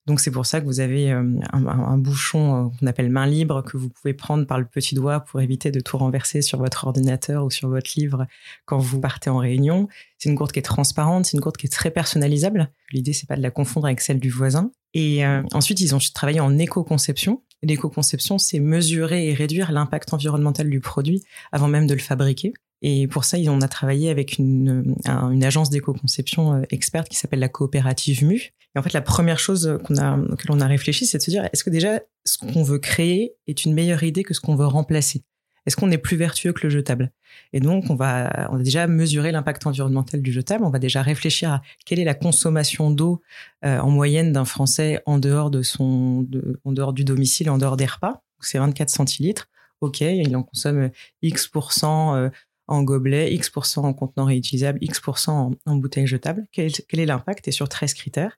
Donc 0.07 0.19
c'est 0.19 0.29
pour 0.29 0.45
ça 0.45 0.61
que 0.61 0.65
vous 0.65 0.79
avez 0.79 1.11
euh, 1.11 1.23
un, 1.51 1.97
bouchon 1.97 2.67
euh, 2.67 2.69
qu'on 2.79 2.85
appelle 2.85 3.09
main 3.09 3.25
libre 3.25 3.63
que 3.63 3.75
vous 3.75 3.89
pouvez 3.89 4.13
prendre 4.13 4.45
par 4.45 4.59
le 4.59 4.65
petit 4.65 4.93
doigt 4.93 5.21
pour 5.21 5.41
éviter 5.41 5.71
de 5.71 5.79
tout 5.79 5.97
renverser 5.97 6.43
sur 6.43 6.59
votre 6.59 6.85
ordinateur 6.85 7.43
ou 7.43 7.49
sur 7.49 7.69
votre 7.69 7.89
livre 7.97 8.27
quand 8.65 8.77
vous 8.77 8.99
partez 8.99 9.31
en 9.31 9.37
réunion. 9.37 9.87
C'est 10.19 10.29
une 10.29 10.35
gourde 10.35 10.51
qui 10.51 10.59
est 10.59 10.63
transparente, 10.63 11.25
c'est 11.25 11.33
une 11.33 11.41
gourde 11.41 11.57
qui 11.57 11.65
est 11.65 11.73
très 11.73 11.89
personnalisable. 11.89 12.69
L'idée 12.91 13.13
c'est 13.13 13.27
pas 13.27 13.35
de 13.35 13.41
la 13.41 13.49
confondre 13.49 13.87
avec 13.87 13.99
celle 13.99 14.19
du 14.19 14.29
voisin. 14.29 14.71
Et 14.93 15.25
euh, 15.25 15.41
ensuite 15.53 15.81
ils 15.81 15.95
ont 15.95 15.99
travaillé 16.13 16.39
en 16.39 16.55
éco-conception. 16.59 17.41
L'éco-conception 17.63 18.37
c'est 18.37 18.59
mesurer 18.59 19.29
et 19.29 19.33
réduire 19.33 19.71
l'impact 19.71 20.13
environnemental 20.13 20.69
du 20.69 20.81
produit 20.81 21.23
avant 21.51 21.67
même 21.67 21.87
de 21.87 21.95
le 21.95 21.99
fabriquer. 21.99 22.53
Et 22.83 23.07
pour 23.07 23.23
ça, 23.23 23.37
on 23.47 23.61
a 23.61 23.67
travaillé 23.67 24.11
avec 24.11 24.37
une, 24.37 24.95
une 25.07 25.43
agence 25.43 25.71
d'éco-conception 25.71 26.61
experte 26.69 27.09
qui 27.09 27.17
s'appelle 27.17 27.39
la 27.39 27.49
coopérative 27.49 28.23
MU, 28.23 28.53
en 28.77 28.81
fait, 28.81 28.93
la 28.93 29.01
première 29.01 29.39
chose 29.39 29.79
qu'on 29.83 29.97
a, 29.97 30.17
que 30.37 30.61
a 30.61 30.67
réfléchi, 30.67 31.05
c'est 31.05 31.17
de 31.17 31.23
se 31.23 31.29
dire, 31.29 31.47
est-ce 31.53 31.63
que 31.63 31.69
déjà, 31.69 32.01
ce 32.25 32.37
qu'on 32.37 32.63
veut 32.63 32.79
créer 32.79 33.35
est 33.47 33.65
une 33.65 33.73
meilleure 33.73 34.03
idée 34.03 34.23
que 34.23 34.33
ce 34.33 34.41
qu'on 34.41 34.55
veut 34.55 34.65
remplacer? 34.65 35.23
Est-ce 35.65 35.75
qu'on 35.75 35.89
est 35.89 35.97
plus 35.97 36.17
vertueux 36.17 36.53
que 36.53 36.61
le 36.63 36.69
jetable? 36.69 37.11
Et 37.51 37.59
donc, 37.59 37.89
on 37.89 37.95
va, 37.95 38.49
on 38.51 38.57
déjà 38.57 38.85
mesurer 38.85 39.31
l'impact 39.31 39.65
environnemental 39.65 40.21
du 40.21 40.31
jetable. 40.31 40.63
On 40.63 40.69
va 40.69 40.79
déjà 40.79 41.01
réfléchir 41.01 41.51
à 41.51 41.61
quelle 41.85 41.99
est 41.99 42.03
la 42.05 42.13
consommation 42.13 42.91
d'eau 42.91 43.21
euh, 43.65 43.79
en 43.79 43.89
moyenne 43.89 44.31
d'un 44.31 44.45
Français 44.45 45.01
en 45.05 45.17
dehors 45.17 45.49
de 45.49 45.63
son, 45.63 46.27
en 46.65 46.71
dehors 46.71 46.93
du 46.93 47.03
domicile, 47.03 47.49
en 47.49 47.57
dehors 47.57 47.77
des 47.77 47.87
repas. 47.87 48.21
C'est 48.41 48.59
24 48.59 48.89
centilitres. 48.89 49.47
OK, 49.81 50.01
il 50.01 50.35
en 50.35 50.43
consomme 50.43 50.91
X 51.21 51.49
euh, 51.55 52.29
en 52.67 52.83
gobelet, 52.83 53.33
X% 53.33 53.79
en 53.79 53.93
contenant 53.93 54.25
réutilisable, 54.25 54.79
X% 54.81 55.51
en, 55.65 55.75
bouteille 55.75 56.07
jetable. 56.07 56.47
Quel, 56.51 56.71
quel 56.71 56.99
est 56.99 57.05
l'impact 57.05 57.47
Et 57.47 57.51
sur 57.51 57.69
13 57.69 57.93
critères? 57.93 58.37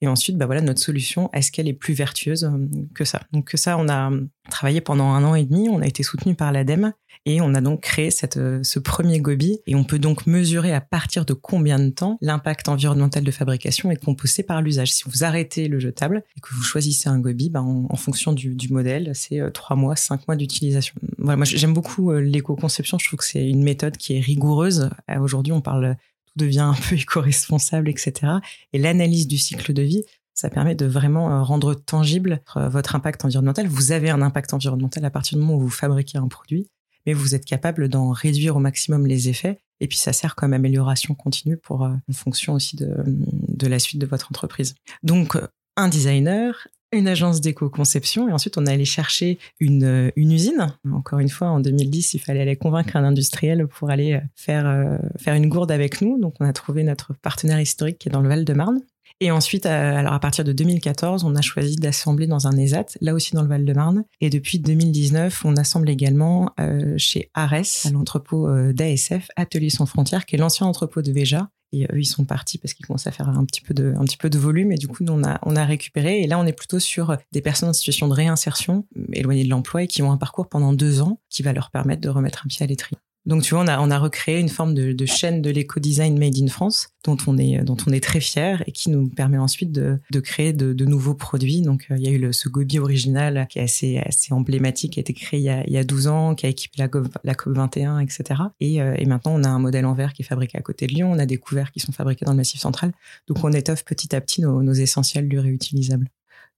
Et 0.00 0.06
ensuite, 0.06 0.36
bah 0.36 0.46
voilà, 0.46 0.60
notre 0.60 0.80
solution, 0.80 1.28
est-ce 1.32 1.50
qu'elle 1.50 1.68
est 1.68 1.74
plus 1.74 1.94
vertueuse 1.94 2.44
euh, 2.44 2.68
que 2.94 3.04
ça? 3.04 3.22
Donc 3.32 3.50
ça, 3.54 3.76
on 3.78 3.88
a 3.88 4.10
travaillé 4.48 4.80
pendant 4.80 5.06
un 5.06 5.24
an 5.24 5.34
et 5.34 5.44
demi, 5.44 5.68
on 5.68 5.80
a 5.80 5.86
été 5.86 6.02
soutenu 6.02 6.34
par 6.34 6.52
l'ADEME 6.52 6.92
et 7.26 7.40
on 7.40 7.52
a 7.54 7.60
donc 7.60 7.82
créé 7.82 8.10
cette, 8.10 8.36
euh, 8.36 8.60
ce 8.62 8.78
premier 8.78 9.20
gobi 9.20 9.58
et 9.66 9.74
on 9.74 9.84
peut 9.84 9.98
donc 9.98 10.26
mesurer 10.26 10.72
à 10.72 10.80
partir 10.80 11.24
de 11.24 11.32
combien 11.32 11.78
de 11.78 11.90
temps 11.90 12.16
l'impact 12.20 12.68
environnemental 12.68 13.24
de 13.24 13.30
fabrication 13.30 13.90
est 13.90 14.02
compensé 14.02 14.44
par 14.44 14.62
l'usage. 14.62 14.92
Si 14.92 15.02
vous 15.06 15.24
arrêtez 15.24 15.68
le 15.68 15.80
jetable 15.80 16.22
et 16.36 16.40
que 16.40 16.54
vous 16.54 16.62
choisissez 16.62 17.08
un 17.08 17.18
gobi, 17.18 17.50
bah 17.50 17.62
en, 17.62 17.96
fonction 17.96 18.32
du, 18.32 18.54
du 18.54 18.72
modèle, 18.72 19.10
c'est 19.14 19.40
euh, 19.40 19.50
trois 19.50 19.76
mois, 19.76 19.96
cinq 19.96 20.26
mois 20.28 20.36
d'utilisation. 20.36 20.94
Voilà, 21.18 21.36
moi 21.36 21.44
j'aime 21.44 21.74
beaucoup 21.74 22.12
l'éco-conception, 22.12 22.98
je 22.98 23.06
trouve 23.08 23.18
que 23.18 23.24
c'est 23.24 23.46
une 23.46 23.64
méthode 23.64 23.96
qui 23.96 24.16
est 24.16 24.20
rigoureuse. 24.20 24.90
Aujourd'hui, 25.20 25.52
on 25.52 25.60
parle 25.60 25.96
devient 26.38 26.60
un 26.60 26.74
peu 26.74 26.94
éco-responsable, 26.96 27.88
etc. 27.88 28.32
Et 28.72 28.78
l'analyse 28.78 29.26
du 29.26 29.36
cycle 29.36 29.72
de 29.72 29.82
vie, 29.82 30.04
ça 30.34 30.50
permet 30.50 30.74
de 30.74 30.86
vraiment 30.86 31.32
euh, 31.32 31.42
rendre 31.42 31.74
tangible 31.74 32.40
euh, 32.56 32.68
votre 32.68 32.94
impact 32.94 33.24
environnemental. 33.24 33.66
Vous 33.66 33.92
avez 33.92 34.08
un 34.10 34.22
impact 34.22 34.54
environnemental 34.54 35.04
à 35.04 35.10
partir 35.10 35.36
du 35.36 35.44
moment 35.44 35.58
où 35.58 35.60
vous 35.60 35.68
fabriquez 35.68 36.16
un 36.16 36.28
produit, 36.28 36.68
mais 37.06 37.12
vous 37.12 37.34
êtes 37.34 37.44
capable 37.44 37.88
d'en 37.88 38.12
réduire 38.12 38.56
au 38.56 38.60
maximum 38.60 39.06
les 39.06 39.28
effets. 39.28 39.58
Et 39.80 39.88
puis 39.88 39.98
ça 39.98 40.12
sert 40.12 40.36
comme 40.36 40.52
amélioration 40.52 41.14
continue 41.14 41.56
pour 41.56 41.84
euh, 41.84 41.94
en 42.08 42.12
fonction 42.12 42.54
aussi 42.54 42.76
de, 42.76 42.88
de 43.06 43.66
la 43.66 43.80
suite 43.80 44.00
de 44.00 44.06
votre 44.06 44.28
entreprise. 44.30 44.76
Donc 45.02 45.36
un 45.76 45.88
designer, 45.88 46.68
une 46.92 47.08
agence 47.08 47.40
d'éco-conception 47.40 48.28
et 48.28 48.32
ensuite 48.32 48.56
on 48.56 48.66
est 48.66 48.72
allé 48.72 48.84
chercher 48.84 49.38
une, 49.60 49.84
euh, 49.84 50.10
usine. 50.16 50.74
Encore 50.92 51.18
une 51.18 51.28
fois, 51.28 51.48
en 51.48 51.60
2010, 51.60 52.14
il 52.14 52.18
fallait 52.18 52.40
aller 52.40 52.56
convaincre 52.56 52.96
un 52.96 53.04
industriel 53.04 53.66
pour 53.66 53.90
aller 53.90 54.14
euh, 54.14 54.20
faire, 54.34 54.66
euh, 54.66 54.96
faire 55.18 55.34
une 55.34 55.48
gourde 55.48 55.70
avec 55.70 56.00
nous. 56.00 56.18
Donc 56.18 56.34
on 56.40 56.46
a 56.46 56.52
trouvé 56.52 56.82
notre 56.82 57.14
partenaire 57.14 57.60
historique 57.60 57.98
qui 57.98 58.08
est 58.08 58.12
dans 58.12 58.20
le 58.20 58.28
Val-de-Marne. 58.28 58.80
Et 59.20 59.32
ensuite, 59.32 59.66
alors 59.66 60.12
à 60.12 60.20
partir 60.20 60.44
de 60.44 60.52
2014, 60.52 61.24
on 61.24 61.34
a 61.34 61.40
choisi 61.40 61.74
d'assembler 61.74 62.28
dans 62.28 62.46
un 62.46 62.56
ESAT, 62.56 62.86
là 63.00 63.14
aussi 63.14 63.34
dans 63.34 63.42
le 63.42 63.48
Val-de-Marne. 63.48 64.04
Et 64.20 64.30
depuis 64.30 64.60
2019, 64.60 65.44
on 65.44 65.56
assemble 65.56 65.90
également 65.90 66.54
chez 66.98 67.28
Ares, 67.34 67.86
à 67.86 67.90
l'entrepôt 67.90 68.48
d'ASF, 68.72 69.28
Atelier 69.34 69.70
sans 69.70 69.86
frontières, 69.86 70.24
qui 70.24 70.36
est 70.36 70.38
l'ancien 70.38 70.68
entrepôt 70.68 71.02
de 71.02 71.10
Veja, 71.10 71.48
et 71.72 71.84
eux, 71.84 72.00
ils 72.00 72.06
sont 72.06 72.24
partis 72.24 72.58
parce 72.58 72.72
qu'ils 72.72 72.86
commencent 72.86 73.06
à 73.06 73.12
faire 73.12 73.28
un 73.28 73.44
petit 73.44 73.60
peu 73.60 73.74
de, 73.74 74.38
volume. 74.38 74.72
Et 74.72 74.76
du 74.76 74.88
coup, 74.88 75.04
nous, 75.04 75.12
on 75.12 75.24
a, 75.24 75.38
on 75.42 75.56
a 75.56 75.64
récupéré. 75.64 76.22
Et 76.22 76.26
là, 76.26 76.38
on 76.38 76.46
est 76.46 76.52
plutôt 76.52 76.78
sur 76.78 77.16
des 77.32 77.40
personnes 77.40 77.68
en 77.68 77.72
situation 77.72 78.08
de 78.08 78.14
réinsertion, 78.14 78.86
éloignées 79.12 79.44
de 79.44 79.50
l'emploi 79.50 79.82
et 79.82 79.86
qui 79.86 80.02
ont 80.02 80.12
un 80.12 80.16
parcours 80.16 80.48
pendant 80.48 80.72
deux 80.72 81.02
ans 81.02 81.20
qui 81.28 81.42
va 81.42 81.52
leur 81.52 81.70
permettre 81.70 82.00
de 82.00 82.08
remettre 82.08 82.42
un 82.44 82.48
pied 82.48 82.64
à 82.64 82.66
l'étrier. 82.66 82.98
Donc 83.28 83.42
tu 83.42 83.54
vois, 83.54 83.62
on 83.62 83.90
a, 83.90 83.98
recréé 83.98 84.40
une 84.40 84.48
forme 84.48 84.72
de, 84.72 85.06
chaîne 85.06 85.42
de 85.42 85.50
l'éco-design 85.50 86.18
made 86.18 86.38
in 86.38 86.46
France 86.46 86.88
dont 87.04 87.18
on 87.26 87.36
est, 87.36 87.62
dont 87.62 87.76
on 87.86 87.92
est 87.92 88.02
très 88.02 88.20
fier 88.20 88.64
et 88.66 88.72
qui 88.72 88.88
nous 88.88 89.06
permet 89.06 89.36
ensuite 89.36 89.70
de, 89.70 90.00
créer 90.20 90.54
de, 90.54 90.84
nouveaux 90.86 91.12
produits. 91.12 91.60
Donc 91.60 91.84
euh, 91.90 91.96
il 91.98 92.04
y 92.04 92.08
a 92.08 92.10
eu 92.10 92.18
le, 92.18 92.32
ce 92.32 92.48
Gobi 92.48 92.78
original 92.78 93.46
qui 93.50 93.58
est 93.58 93.62
assez, 93.62 94.02
emblématique, 94.30 94.94
qui 94.94 95.00
a 95.00 95.02
été 95.02 95.12
créé 95.12 95.40
il 95.40 95.42
y 95.42 95.50
a, 95.50 95.62
il 95.66 95.72
y 95.74 95.76
a 95.76 95.84
12 95.84 96.06
ans, 96.06 96.34
qui 96.34 96.46
a 96.46 96.48
équipé 96.48 96.78
la, 96.78 96.88
la 97.22 97.34
COP 97.34 97.54
21, 97.54 98.00
etc. 98.00 98.24
Et, 98.60 98.80
euh, 98.80 98.94
et 98.96 99.04
maintenant 99.04 99.34
on 99.34 99.44
a 99.44 99.48
un 99.48 99.58
modèle 99.58 99.84
en 99.84 99.92
verre 99.92 100.14
qui 100.14 100.22
est 100.22 100.24
fabriqué 100.24 100.56
à 100.56 100.62
côté 100.62 100.86
de 100.86 100.94
Lyon, 100.94 101.12
on 101.12 101.18
a 101.18 101.26
des 101.26 101.36
couverts 101.36 101.70
qui 101.70 101.80
sont 101.80 101.92
fabriqués 101.92 102.24
dans 102.24 102.32
le 102.32 102.38
Massif 102.38 102.60
central. 102.60 102.92
Donc 103.26 103.44
on 103.44 103.52
étoffe 103.52 103.84
petit 103.84 104.16
à 104.16 104.22
petit 104.22 104.40
nos, 104.40 104.62
nos 104.62 104.72
essentiels 104.72 105.28
du 105.28 105.38
réutilisable. 105.38 106.08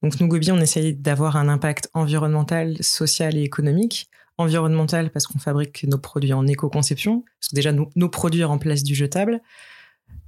Donc 0.04 0.20
nous 0.20 0.28
Gobi, 0.28 0.52
on 0.52 0.60
essaye 0.60 0.94
d'avoir 0.94 1.36
un 1.36 1.48
impact 1.48 1.90
environnemental, 1.94 2.76
social 2.80 3.36
et 3.36 3.42
économique 3.42 4.08
environnemental 4.40 5.10
parce 5.10 5.26
qu'on 5.26 5.38
fabrique 5.38 5.84
nos 5.84 5.98
produits 5.98 6.32
en 6.32 6.46
éco-conception, 6.46 7.24
parce 7.38 7.48
que 7.48 7.54
déjà 7.54 7.72
nos, 7.72 8.08
produits 8.08 8.44
remplacent 8.44 8.82
du 8.82 8.94
jetable. 8.94 9.40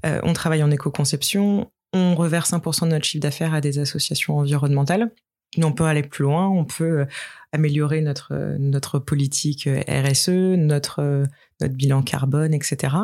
Euh, 0.05 0.21
on 0.23 0.33
travaille 0.33 0.63
en 0.63 0.71
éco-conception, 0.71 1.71
on 1.93 2.15
reverse 2.15 2.53
1% 2.53 2.85
de 2.85 2.91
notre 2.91 3.05
chiffre 3.05 3.23
d'affaires 3.23 3.55
à 3.55 3.61
des 3.61 3.79
associations 3.79 4.39
environnementales. 4.39 5.11
Mais 5.59 5.65
on 5.65 5.73
peut 5.73 5.85
aller 5.85 6.03
plus 6.03 6.23
loin, 6.23 6.49
on 6.49 6.65
peut 6.65 7.01
euh, 7.01 7.07
améliorer 7.53 8.01
notre, 8.01 8.57
notre 8.59 8.99
politique 8.99 9.67
euh, 9.67 9.83
RSE, 9.87 10.57
notre, 10.57 11.27
notre 11.61 11.75
bilan 11.75 12.03
carbone, 12.03 12.55
etc. 12.55 12.95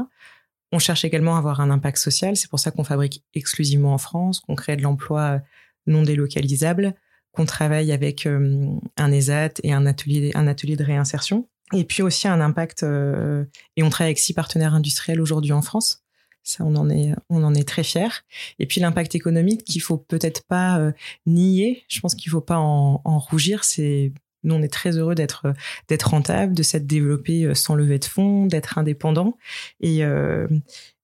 On 0.73 0.79
cherche 0.79 1.05
également 1.05 1.37
à 1.37 1.38
avoir 1.38 1.61
un 1.61 1.71
impact 1.71 1.99
social, 1.99 2.37
c'est 2.37 2.49
pour 2.49 2.59
ça 2.59 2.71
qu'on 2.71 2.85
fabrique 2.85 3.23
exclusivement 3.35 3.93
en 3.93 3.99
France, 3.99 4.41
qu'on 4.41 4.55
crée 4.55 4.77
de 4.77 4.83
l'emploi 4.83 5.41
non 5.87 6.03
délocalisable, 6.03 6.95
qu'on 7.38 7.47
travaille 7.47 7.92
avec 7.92 8.26
euh, 8.26 8.66
un 8.97 9.12
ESAT 9.12 9.61
et 9.62 9.73
un 9.73 9.87
atelier, 9.87 10.33
un 10.35 10.49
atelier 10.49 10.75
de 10.75 10.83
réinsertion. 10.83 11.49
Et 11.73 11.85
puis 11.85 12.02
aussi 12.02 12.26
un 12.26 12.40
impact, 12.40 12.83
euh, 12.83 13.45
et 13.76 13.85
on 13.85 13.90
travaille 13.90 14.09
avec 14.09 14.18
six 14.18 14.33
partenaires 14.33 14.75
industriels 14.75 15.21
aujourd'hui 15.21 15.52
en 15.52 15.62
France. 15.62 16.02
Ça, 16.42 16.64
on 16.64 16.75
en 16.75 16.90
est, 16.90 17.12
on 17.30 17.45
en 17.45 17.54
est 17.54 17.68
très 17.68 17.85
fiers. 17.85 18.25
Et 18.59 18.66
puis 18.66 18.80
l'impact 18.80 19.14
économique 19.14 19.62
qu'il 19.62 19.83
faut 19.83 19.99
peut-être 19.99 20.42
pas 20.49 20.80
euh, 20.80 20.92
nier. 21.26 21.85
Je 21.88 22.00
pense 22.00 22.16
qu'il 22.16 22.33
faut 22.33 22.40
pas 22.40 22.59
en 22.59 23.18
rougir. 23.18 23.62
C'est 23.62 24.12
Nous, 24.45 24.54
on 24.54 24.62
est 24.62 24.73
très 24.73 24.97
heureux 24.97 25.14
d'être 25.14 25.52
d'être 25.88 26.11
rentable, 26.11 26.54
de 26.54 26.62
s'être 26.62 26.87
développé 26.87 27.54
sans 27.54 27.75
lever 27.75 27.99
de 27.99 28.04
fonds, 28.04 28.47
d'être 28.47 28.78
indépendant. 28.78 29.37
Et, 29.80 30.04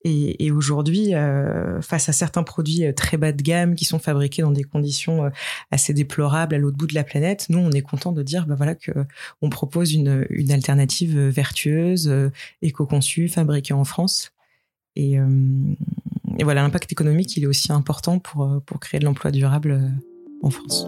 et, 0.04 0.44
et 0.44 0.50
aujourd'hui, 0.50 1.14
euh, 1.14 1.80
face 1.80 2.10
à 2.10 2.12
certains 2.12 2.42
produits 2.42 2.84
euh, 2.84 2.92
très 2.92 3.16
bas 3.16 3.32
de 3.32 3.42
gamme 3.42 3.74
qui 3.74 3.86
sont 3.86 3.98
fabriqués 3.98 4.42
dans 4.42 4.50
des 4.50 4.62
conditions 4.62 5.24
euh, 5.24 5.30
assez 5.70 5.94
déplorables 5.94 6.54
à 6.54 6.58
l'autre 6.58 6.76
bout 6.76 6.86
de 6.86 6.94
la 6.94 7.04
planète, 7.04 7.46
nous, 7.48 7.58
on 7.58 7.70
est 7.70 7.80
content 7.80 8.12
de 8.12 8.22
dire 8.22 8.46
bah 8.46 8.54
voilà 8.54 8.74
que 8.74 8.92
on 9.40 9.48
propose 9.48 9.94
une, 9.94 10.26
une 10.28 10.52
alternative 10.52 11.18
vertueuse, 11.18 12.12
éco-conçue, 12.60 13.28
fabriquée 13.28 13.74
en 13.74 13.84
France. 13.84 14.32
Et, 14.96 15.14
et 15.14 16.44
voilà, 16.44 16.62
l'impact 16.62 16.92
économique, 16.92 17.36
il 17.36 17.44
est 17.44 17.48
aussi 17.48 17.72
important 17.72 18.18
pour, 18.18 18.62
pour 18.64 18.78
créer 18.80 19.00
de 19.00 19.04
l'emploi 19.04 19.30
durable 19.30 19.80
en 20.42 20.50
France. 20.50 20.86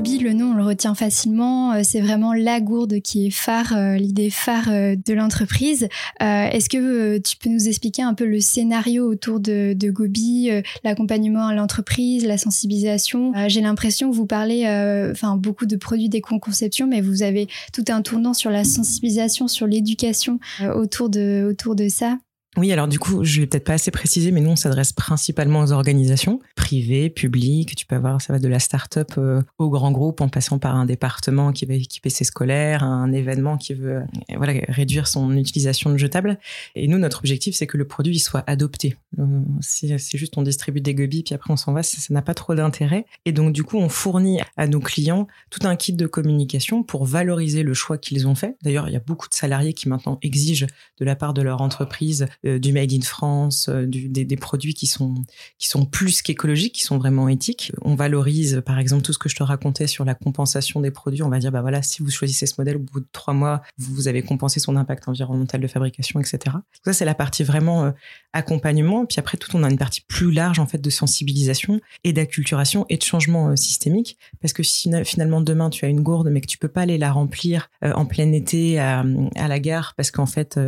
Gobi, 0.00 0.16
le 0.16 0.32
nom, 0.32 0.52
on 0.52 0.54
le 0.54 0.62
retient 0.62 0.94
facilement. 0.94 1.74
Euh, 1.74 1.80
c'est 1.82 2.00
vraiment 2.00 2.32
la 2.32 2.62
gourde 2.62 3.02
qui 3.02 3.26
est 3.26 3.30
phare, 3.30 3.76
euh, 3.76 3.96
l'idée 3.96 4.30
phare 4.30 4.70
euh, 4.70 4.96
de 4.96 5.12
l'entreprise. 5.12 5.88
Est-ce 6.20 6.70
que 6.70 7.18
tu 7.18 7.36
peux 7.36 7.50
nous 7.50 7.68
expliquer 7.68 8.02
un 8.02 8.14
peu 8.14 8.24
le 8.24 8.40
scénario 8.40 9.06
autour 9.06 9.40
de, 9.40 9.76
Gobi, 9.90 10.50
l'accompagnement 10.84 11.48
à 11.48 11.54
l'entreprise, 11.54 12.24
la 12.24 12.38
sensibilisation? 12.38 13.32
J'ai 13.48 13.60
l'impression 13.60 14.10
que 14.10 14.16
vous 14.16 14.26
parlez, 14.26 14.66
enfin, 15.10 15.36
beaucoup 15.36 15.66
de 15.66 15.76
produits 15.76 16.08
d'éco-conception, 16.08 16.86
mais 16.86 17.02
vous 17.02 17.22
avez 17.22 17.48
tout 17.72 17.84
un 17.88 18.00
tournant 18.00 18.32
sur 18.32 18.50
la 18.50 18.64
sensibilisation, 18.64 19.48
sur 19.48 19.66
l'éducation 19.66 20.40
autour 20.74 21.10
de, 21.10 21.46
autour 21.50 21.74
de 21.74 21.88
ça. 21.88 22.16
Oui, 22.56 22.72
alors 22.72 22.88
du 22.88 22.98
coup, 22.98 23.22
je 23.22 23.40
vais 23.40 23.46
peut-être 23.46 23.64
pas 23.64 23.74
assez 23.74 23.92
préciser, 23.92 24.32
mais 24.32 24.40
nous, 24.40 24.50
on 24.50 24.56
s'adresse 24.56 24.92
principalement 24.92 25.60
aux 25.60 25.70
organisations 25.70 26.40
privées, 26.56 27.08
publiques. 27.08 27.76
Tu 27.76 27.86
peux 27.86 27.94
avoir, 27.94 28.20
ça 28.20 28.32
va 28.32 28.40
de 28.40 28.48
la 28.48 28.58
start-up 28.58 29.12
euh, 29.18 29.40
au 29.58 29.70
grand 29.70 29.92
groupe, 29.92 30.20
en 30.20 30.28
passant 30.28 30.58
par 30.58 30.74
un 30.74 30.84
département 30.84 31.52
qui 31.52 31.64
va 31.64 31.74
équiper 31.74 32.10
ses 32.10 32.24
scolaires, 32.24 32.82
un 32.82 33.12
événement 33.12 33.56
qui 33.56 33.74
veut 33.74 33.98
euh, 33.98 34.36
voilà, 34.36 34.54
réduire 34.68 35.06
son 35.06 35.36
utilisation 35.36 35.90
de 35.90 35.96
jetables. 35.96 36.40
Et 36.74 36.88
nous, 36.88 36.98
notre 36.98 37.18
objectif, 37.18 37.54
c'est 37.54 37.68
que 37.68 37.76
le 37.76 37.86
produit 37.86 38.18
soit 38.18 38.42
adopté. 38.48 38.96
Euh, 39.20 39.42
si 39.60 39.96
c'est 40.00 40.18
juste 40.18 40.36
on 40.36 40.42
distribue 40.42 40.80
des 40.80 40.94
gobies, 40.94 41.22
puis 41.22 41.36
après 41.36 41.52
on 41.52 41.56
s'en 41.56 41.72
va, 41.72 41.84
ça 41.84 41.98
n'a 42.12 42.22
pas 42.22 42.34
trop 42.34 42.56
d'intérêt. 42.56 43.06
Et 43.26 43.32
donc, 43.32 43.52
du 43.52 43.62
coup, 43.62 43.78
on 43.78 43.88
fournit 43.88 44.40
à 44.56 44.66
nos 44.66 44.80
clients 44.80 45.28
tout 45.50 45.68
un 45.68 45.76
kit 45.76 45.92
de 45.92 46.06
communication 46.08 46.82
pour 46.82 47.04
valoriser 47.04 47.62
le 47.62 47.74
choix 47.74 47.96
qu'ils 47.96 48.26
ont 48.26 48.34
fait. 48.34 48.56
D'ailleurs, 48.64 48.88
il 48.88 48.92
y 48.92 48.96
a 48.96 49.00
beaucoup 49.00 49.28
de 49.28 49.34
salariés 49.34 49.72
qui 49.72 49.88
maintenant 49.88 50.18
exigent 50.22 50.66
de 50.98 51.04
la 51.04 51.14
part 51.14 51.32
de 51.32 51.42
leur 51.42 51.62
entreprise 51.62 52.26
du 52.44 52.72
made 52.72 52.92
in 52.92 53.02
France, 53.02 53.68
euh, 53.68 53.86
du, 53.86 54.08
des, 54.08 54.24
des, 54.24 54.36
produits 54.36 54.72
qui 54.72 54.86
sont 54.86 55.14
qui 55.58 55.68
sont 55.68 55.84
plus 55.84 56.22
qu'écologiques, 56.22 56.74
qui 56.74 56.82
sont 56.82 56.96
vraiment 56.96 57.28
éthiques. 57.28 57.72
On 57.82 57.94
valorise, 57.94 58.62
par 58.64 58.78
exemple, 58.78 59.02
tout 59.02 59.12
ce 59.12 59.18
que 59.18 59.28
je 59.28 59.36
te 59.36 59.42
racontais 59.42 59.86
sur 59.86 60.04
la 60.04 60.14
compensation 60.14 60.80
des 60.80 60.90
produits. 60.90 61.22
On 61.22 61.28
va 61.28 61.38
dire, 61.38 61.52
bah 61.52 61.60
voilà, 61.60 61.82
si 61.82 62.02
vous 62.02 62.10
choisissez 62.10 62.46
ce 62.46 62.54
modèle, 62.56 62.76
au 62.76 62.80
bout 62.80 63.00
de 63.00 63.06
trois 63.12 63.34
mois, 63.34 63.60
vous 63.76 64.08
avez 64.08 64.22
compensé 64.22 64.58
son 64.58 64.76
impact 64.76 65.08
environnemental 65.08 65.60
de 65.60 65.66
fabrication, 65.66 66.18
etc. 66.20 66.56
ça, 66.84 66.92
c'est 66.92 67.04
la 67.04 67.14
partie 67.14 67.44
vraiment 67.44 67.84
euh, 67.84 67.90
accompagnement. 68.32 69.04
Puis 69.04 69.18
après, 69.18 69.36
tout, 69.36 69.54
on 69.54 69.62
a 69.62 69.70
une 69.70 69.78
partie 69.78 70.00
plus 70.00 70.32
large 70.32 70.58
en 70.58 70.66
fait 70.66 70.78
de 70.78 70.90
sensibilisation 70.90 71.80
et 72.04 72.12
d'acculturation 72.12 72.86
et 72.88 72.96
de 72.96 73.02
changement 73.02 73.54
systémique. 73.56 74.16
Parce 74.40 74.54
que 74.54 74.62
si 74.62 74.90
finalement 75.04 75.40
demain 75.40 75.68
tu 75.68 75.84
as 75.84 75.88
une 75.88 76.00
gourde, 76.00 76.30
mais 76.30 76.40
que 76.40 76.46
tu 76.46 76.58
peux 76.58 76.68
pas 76.68 76.82
aller 76.82 76.96
la 76.96 77.12
remplir 77.12 77.68
en 77.82 78.06
plein 78.06 78.32
été 78.32 78.78
à, 78.78 79.04
à 79.36 79.48
la 79.48 79.60
gare 79.60 79.94
parce 79.96 80.10
qu'en 80.10 80.26
fait 80.26 80.58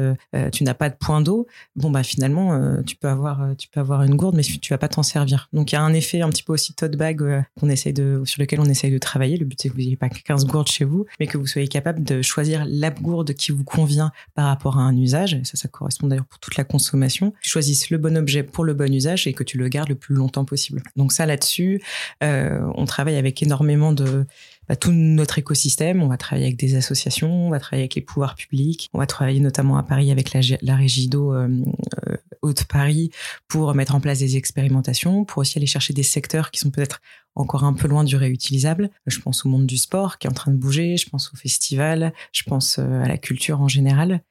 tu 0.52 0.64
n'as 0.64 0.74
pas 0.74 0.90
de 0.90 0.96
point 0.96 1.20
d'eau, 1.20 1.46
bon 1.76 1.90
bah 1.90 2.02
finalement 2.02 2.54
euh, 2.54 2.82
tu 2.82 2.96
peux 2.96 3.08
avoir 3.08 3.42
euh, 3.42 3.54
tu 3.54 3.68
peux 3.68 3.80
avoir 3.80 4.02
une 4.02 4.16
gourde 4.16 4.36
mais 4.36 4.42
tu 4.42 4.72
vas 4.72 4.78
pas 4.78 4.88
t'en 4.88 5.02
servir. 5.02 5.48
Donc 5.52 5.72
il 5.72 5.74
y 5.74 5.78
a 5.78 5.82
un 5.82 5.92
effet 5.94 6.20
un 6.20 6.28
petit 6.28 6.42
peu 6.42 6.52
aussi 6.52 6.74
tote 6.74 6.96
bag 6.96 7.22
euh, 7.22 7.42
qu'on 7.58 7.68
essaye 7.68 7.92
de 7.92 8.22
sur 8.24 8.40
lequel 8.40 8.60
on 8.60 8.64
essaye 8.64 8.90
de 8.90 8.98
travailler. 8.98 9.36
Le 9.36 9.44
but 9.44 9.60
c'est 9.60 9.68
que 9.68 9.74
vous 9.74 9.80
n'ayez 9.80 9.96
pas 9.96 10.08
15 10.08 10.46
gourdes 10.46 10.68
chez 10.68 10.84
vous, 10.84 11.06
mais 11.20 11.26
que 11.26 11.38
vous 11.38 11.46
soyez 11.46 11.68
capable 11.68 12.02
de 12.02 12.22
choisir 12.22 12.64
la 12.66 12.90
gourde 12.90 13.34
qui 13.34 13.52
vous 13.52 13.64
convient 13.64 14.12
par 14.34 14.46
rapport 14.46 14.78
à 14.78 14.82
un 14.82 14.96
usage. 14.96 15.40
Ça 15.44 15.56
ça 15.56 15.68
correspond 15.68 16.06
d'ailleurs 16.08 16.26
pour 16.26 16.38
toute 16.38 16.56
la 16.56 16.64
consommation. 16.64 17.32
Tu 17.42 17.58
le 17.90 17.98
bon 17.98 18.16
objet 18.16 18.42
pour 18.42 18.64
le 18.64 18.74
bon 18.74 18.92
usage 18.92 19.26
et 19.26 19.32
que 19.32 19.44
tu 19.44 19.58
le 19.58 19.68
gardes 19.68 19.88
le 19.88 19.94
plus 19.94 20.14
longtemps 20.14 20.44
possible. 20.44 20.82
Donc 20.96 21.12
ça 21.12 21.26
là-dessus, 21.26 21.82
on 22.20 22.84
travaille 22.86 23.16
avec 23.16 23.42
énormément 23.42 23.92
de 23.92 24.26
bah, 24.72 24.76
tout 24.76 24.92
notre 24.92 25.38
écosystème. 25.38 26.02
On 26.02 26.08
va 26.08 26.16
travailler 26.16 26.46
avec 26.46 26.58
des 26.58 26.76
associations, 26.76 27.48
on 27.48 27.50
va 27.50 27.60
travailler 27.60 27.82
avec 27.82 27.94
les 27.94 28.00
pouvoirs 28.00 28.34
publics, 28.34 28.88
on 28.94 28.98
va 29.00 29.06
travailler 29.06 29.38
notamment 29.38 29.76
à 29.76 29.82
Paris 29.82 30.10
avec 30.10 30.32
la, 30.32 30.40
la 30.62 30.76
régie 30.76 31.08
d'eau 31.08 31.34
euh, 31.34 31.46
euh, 32.08 32.16
Haute-Paris 32.40 33.10
pour 33.48 33.74
mettre 33.74 33.94
en 33.94 34.00
place 34.00 34.20
des 34.20 34.38
expérimentations, 34.38 35.26
pour 35.26 35.40
aussi 35.40 35.58
aller 35.58 35.66
chercher 35.66 35.92
des 35.92 36.02
secteurs 36.02 36.50
qui 36.50 36.58
sont 36.58 36.70
peut-être 36.70 37.02
encore 37.34 37.64
un 37.64 37.74
peu 37.74 37.86
loin 37.86 38.02
du 38.02 38.16
réutilisable. 38.16 38.88
Je 39.06 39.18
pense 39.18 39.44
au 39.44 39.50
monde 39.50 39.66
du 39.66 39.76
sport 39.76 40.16
qui 40.16 40.26
est 40.26 40.30
en 40.30 40.34
train 40.34 40.52
de 40.52 40.56
bouger, 40.56 40.96
je 40.96 41.06
pense 41.06 41.30
au 41.34 41.36
festival, 41.36 42.14
je 42.32 42.42
pense 42.44 42.78
euh, 42.78 43.02
à 43.02 43.08
la 43.08 43.18
culture 43.18 43.60
en 43.60 43.68
général. 43.68 44.22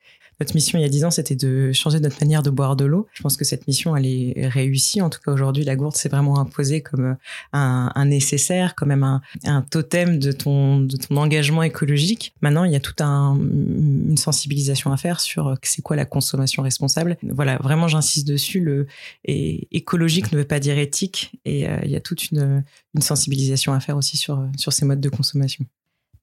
Notre 0.42 0.56
mission 0.56 0.80
il 0.80 0.82
y 0.82 0.86
a 0.86 0.90
dix 0.90 1.06
ans, 1.06 1.12
c'était 1.12 1.36
de 1.36 1.72
changer 1.72 2.00
notre 2.00 2.20
manière 2.20 2.42
de 2.42 2.50
boire 2.50 2.76
de 2.76 2.84
l'eau. 2.84 3.06
Je 3.14 3.22
pense 3.22 3.38
que 3.38 3.46
cette 3.46 3.68
mission, 3.68 3.96
elle 3.96 4.08
est 4.08 4.48
réussie. 4.48 5.00
En 5.00 5.12
tout 5.12 5.20
cas, 5.24 5.32
aujourd'hui, 5.32 5.64
la 5.64 5.76
gourde 5.76 5.96
s'est 5.96 6.10
vraiment 6.10 6.40
imposée 6.40 6.82
comme 6.82 7.06
euh, 7.06 7.16
un, 7.54 8.06
nécessaire, 8.06 8.74
quand 8.74 8.88
même 8.88 9.04
un, 9.04 9.62
totem 9.70 10.18
de 10.18 10.32
ton, 10.32 10.88
engagement 11.16 11.62
écologique. 11.62 12.34
Maintenant, 12.42 12.64
il 12.64 12.72
y 12.72 12.76
a 12.76 12.80
toute 12.80 13.02
un, 13.02 13.36
une 13.36 14.18
sensibilisation 14.18 14.92
à 14.92 14.98
faire 14.98 15.20
sur 15.20 15.48
euh, 15.48 15.56
c'est 15.62 15.84
quoi 15.84 15.96
la 15.96 16.06
consommation 16.06 16.64
responsable. 16.64 17.18
Voilà, 17.22 17.58
vraiment, 17.58 17.88
j'insiste 17.88 18.28
dessus. 18.28 18.62
Le 18.62 18.88
écologique 19.24 20.32
ne 20.32 20.40
veut 20.40 20.48
pas 20.48 20.60
dire 20.60 20.80
éthique, 20.80 21.34
et 21.46 21.70
euh, 21.70 21.78
il 21.84 21.92
y 21.92 21.96
a 21.96 22.02
toute 22.02 22.32
une, 22.32 22.64
sensibilisation 23.00 23.74
à 23.74 23.80
faire 23.80 23.96
aussi 23.96 24.18
sur 24.18 24.50
ces 24.58 24.86
modes 24.86 25.02
de 25.02 25.10
consommation. 25.10 25.68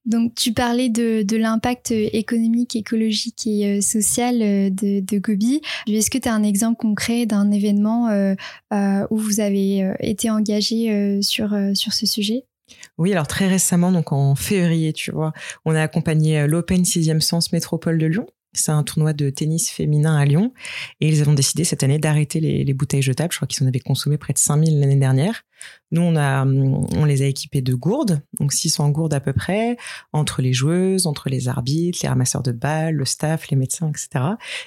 Donc, 0.06 0.34
tu 0.34 0.52
parlais 0.52 0.88
de, 0.88 1.36
l'impact 1.36 1.90
économique, 1.90 2.74
écologique 2.76 3.46
et 3.46 3.78
euh, 3.78 3.80
social 3.80 4.40
euh, 4.40 4.70
de, 4.70 5.18
Gobi. 5.18 5.60
Est-ce 5.86 6.10
que 6.10 6.18
tu 6.18 6.28
as 6.28 6.34
un 6.34 6.42
exemple 6.42 6.78
concret 6.78 7.26
d'un 7.26 7.50
événement 7.50 8.08
euh, 8.08 8.34
où 9.10 9.16
vous 9.16 9.40
avez 9.40 9.92
été 10.00 10.30
engagé 10.30 11.20
sur, 11.22 11.56
sur 11.74 11.92
ce 11.92 12.06
sujet? 12.06 12.44
Oui, 12.98 13.12
alors 13.12 13.26
très 13.26 13.48
récemment, 13.48 13.92
donc 13.92 14.12
en 14.12 14.34
février, 14.34 14.92
tu 14.92 15.10
vois, 15.10 15.32
on 15.64 15.74
a 15.74 15.82
accompagné 15.82 16.46
l'Open 16.46 16.82
6e 16.82 17.20
Sens 17.20 17.52
Métropole 17.52 17.98
de 17.98 18.06
Lyon 18.06 18.26
c'est 18.52 18.72
un 18.72 18.82
tournoi 18.82 19.12
de 19.12 19.30
tennis 19.30 19.70
féminin 19.70 20.16
à 20.16 20.24
Lyon. 20.24 20.52
Et 21.00 21.08
ils 21.08 21.28
ont 21.28 21.34
décidé 21.34 21.64
cette 21.64 21.82
année 21.82 21.98
d'arrêter 21.98 22.40
les, 22.40 22.74
bouteilles 22.74 23.02
jetables. 23.02 23.32
Je 23.32 23.38
crois 23.38 23.48
qu'ils 23.48 23.64
en 23.64 23.68
avaient 23.68 23.80
consommé 23.80 24.18
près 24.18 24.32
de 24.32 24.38
5000 24.38 24.80
l'année 24.80 24.96
dernière. 24.96 25.42
Nous, 25.90 26.02
on, 26.02 26.16
a, 26.16 26.44
on 26.44 27.04
les 27.04 27.22
a 27.22 27.26
équipés 27.26 27.62
de 27.62 27.74
gourdes, 27.74 28.22
donc 28.38 28.52
600 28.52 28.90
gourdes 28.90 29.14
à 29.14 29.20
peu 29.20 29.32
près, 29.32 29.76
entre 30.12 30.40
les 30.42 30.52
joueuses, 30.52 31.06
entre 31.06 31.28
les 31.28 31.48
arbitres, 31.48 31.98
les 32.02 32.08
ramasseurs 32.08 32.42
de 32.42 32.52
balles, 32.52 32.94
le 32.94 33.04
staff, 33.04 33.50
les 33.50 33.56
médecins, 33.56 33.90
etc. 33.90 34.24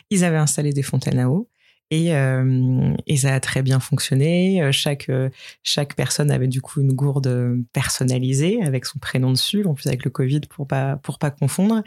Ils 0.09 0.23
avaient 0.23 0.38
installé 0.38 0.73
des 0.73 0.83
fontaines 0.83 1.19
à 1.19 1.29
eau. 1.29 1.50
Et, 1.91 2.15
euh, 2.15 2.95
et, 3.05 3.17
ça 3.17 3.33
a 3.33 3.39
très 3.41 3.62
bien 3.62 3.81
fonctionné. 3.81 4.63
Euh, 4.63 4.71
chaque 4.71 5.10
euh, 5.10 5.29
chaque 5.62 5.93
personne 5.95 6.31
avait 6.31 6.48
du 6.48 6.62
coup 6.62 6.79
une 6.79 6.93
gourde 6.93 7.57
personnalisée 7.74 8.63
avec 8.63 8.86
son 8.86 8.98
prénom 8.98 9.31
dessus, 9.31 9.65
en 9.65 9.74
plus 9.74 9.88
avec 9.88 10.05
le 10.05 10.10
Covid 10.10 10.39
pour 10.50 10.65
pas 10.67 10.95
pour 11.03 11.19
pas 11.19 11.31
confondre. 11.31 11.83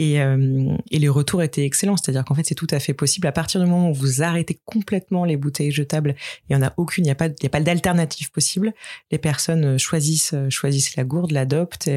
Et, 0.00 0.14
et 0.14 0.98
les 0.98 1.08
retours 1.08 1.42
étaient 1.42 1.64
excellents, 1.64 1.96
c'est-à-dire 1.96 2.24
qu'en 2.24 2.34
fait 2.34 2.44
c'est 2.44 2.56
tout 2.56 2.66
à 2.70 2.80
fait 2.80 2.94
possible 2.94 3.28
à 3.28 3.32
partir 3.32 3.60
du 3.60 3.66
moment 3.66 3.90
où 3.90 3.94
vous 3.94 4.22
arrêtez 4.22 4.60
complètement 4.64 5.24
les 5.24 5.36
bouteilles 5.36 5.70
jetables. 5.70 6.16
Il 6.48 6.52
y 6.52 6.56
en 6.56 6.62
a 6.62 6.74
aucune, 6.76 7.04
il 7.04 7.08
n'y 7.08 7.12
a 7.12 7.14
pas 7.14 7.28
il 7.28 7.42
y 7.42 7.46
a 7.46 7.50
pas 7.50 7.60
d'alternative 7.60 8.32
possible. 8.32 8.72
Les 9.12 9.18
personnes 9.18 9.78
choisissent 9.78 10.34
choisissent 10.50 10.96
la 10.96 11.04
gourde, 11.04 11.30
l'adoptent 11.30 11.88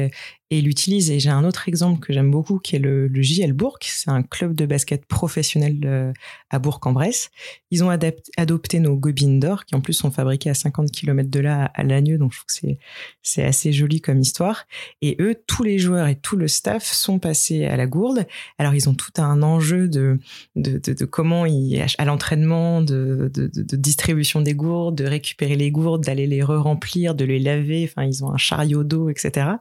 et 0.50 0.60
l'utilise. 0.60 1.10
Et 1.10 1.20
j'ai 1.20 1.30
un 1.30 1.44
autre 1.44 1.68
exemple 1.68 2.00
que 2.00 2.12
j'aime 2.12 2.30
beaucoup 2.30 2.58
qui 2.58 2.76
est 2.76 2.78
le, 2.78 3.06
le 3.08 3.22
JL 3.22 3.52
Bourg. 3.52 3.78
C'est 3.82 4.10
un 4.10 4.22
club 4.22 4.54
de 4.54 4.66
basket 4.66 5.04
professionnel 5.04 5.80
euh, 5.84 6.12
à 6.50 6.58
Bourg-en-Bresse. 6.58 7.30
Ils 7.70 7.84
ont 7.84 7.90
adopté 7.90 8.80
nos 8.80 8.96
gobines 8.96 9.40
d'or 9.40 9.64
qui 9.64 9.74
en 9.74 9.80
plus 9.80 9.92
sont 9.92 10.10
fabriquées 10.10 10.50
à 10.50 10.54
50 10.54 10.90
km 10.90 11.30
de 11.30 11.40
là 11.40 11.70
à 11.74 11.82
Lagneux. 11.82 12.18
Donc 12.18 12.32
je 12.32 12.38
trouve 12.38 12.46
que 12.46 12.52
c'est, 12.52 12.78
c'est 13.22 13.44
assez 13.44 13.72
joli 13.72 14.00
comme 14.00 14.20
histoire. 14.20 14.66
Et 15.02 15.16
eux, 15.20 15.36
tous 15.46 15.62
les 15.62 15.78
joueurs 15.78 16.08
et 16.08 16.16
tout 16.16 16.36
le 16.36 16.48
staff 16.48 16.84
sont 16.84 17.18
passés 17.18 17.66
à 17.66 17.76
la 17.76 17.86
gourde. 17.86 18.26
Alors 18.58 18.74
ils 18.74 18.88
ont 18.88 18.94
tout 18.94 19.12
un 19.18 19.42
enjeu 19.42 19.88
de, 19.88 20.18
de, 20.56 20.78
de, 20.78 20.92
de 20.94 21.04
comment 21.04 21.44
ils, 21.44 21.84
à 21.98 22.04
l'entraînement, 22.06 22.80
de, 22.80 23.30
de, 23.34 23.50
de, 23.54 23.76
distribution 23.76 24.40
des 24.40 24.54
gourdes, 24.54 24.96
de 24.96 25.04
récupérer 25.04 25.56
les 25.56 25.70
gourdes, 25.70 26.04
d'aller 26.04 26.26
les 26.26 26.42
re-remplir, 26.42 27.14
de 27.14 27.24
les 27.24 27.38
laver. 27.38 27.88
Enfin, 27.90 28.06
ils 28.06 28.24
ont 28.24 28.32
un 28.32 28.38
chariot 28.38 28.82
d'eau, 28.82 29.10
etc 29.10 29.56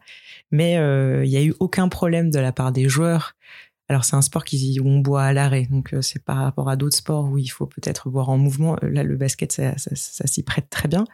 mais 0.51 0.77
euh, 0.77 1.25
il 1.25 1.29
n'y 1.29 1.37
a 1.37 1.43
eu 1.43 1.53
aucun 1.59 1.89
problème 1.89 2.29
de 2.29 2.39
la 2.39 2.51
part 2.51 2.71
des 2.71 2.87
joueurs. 2.89 3.33
Alors 3.89 4.03
c'est 4.03 4.17
un 4.17 4.21
sport 4.21 4.43
qui, 4.43 4.79
où 4.81 4.87
on 4.87 4.99
boit 4.99 5.23
à 5.23 5.31
l'arrêt, 5.31 5.65
donc 5.71 5.93
euh, 5.93 6.01
c'est 6.01 6.21
par 6.21 6.37
rapport 6.37 6.69
à 6.69 6.75
d'autres 6.75 6.97
sports 6.97 7.29
où 7.31 7.37
il 7.37 7.47
faut 7.47 7.67
peut-être 7.67 8.09
boire 8.09 8.27
en 8.27 8.37
mouvement. 8.37 8.75
Euh, 8.83 8.89
là, 8.89 9.03
le 9.03 9.15
basket, 9.15 9.53
ça, 9.53 9.77
ça, 9.77 9.91
ça 9.95 10.27
s'y 10.27 10.43
prête 10.43 10.69
très 10.69 10.89
bien, 10.89 11.05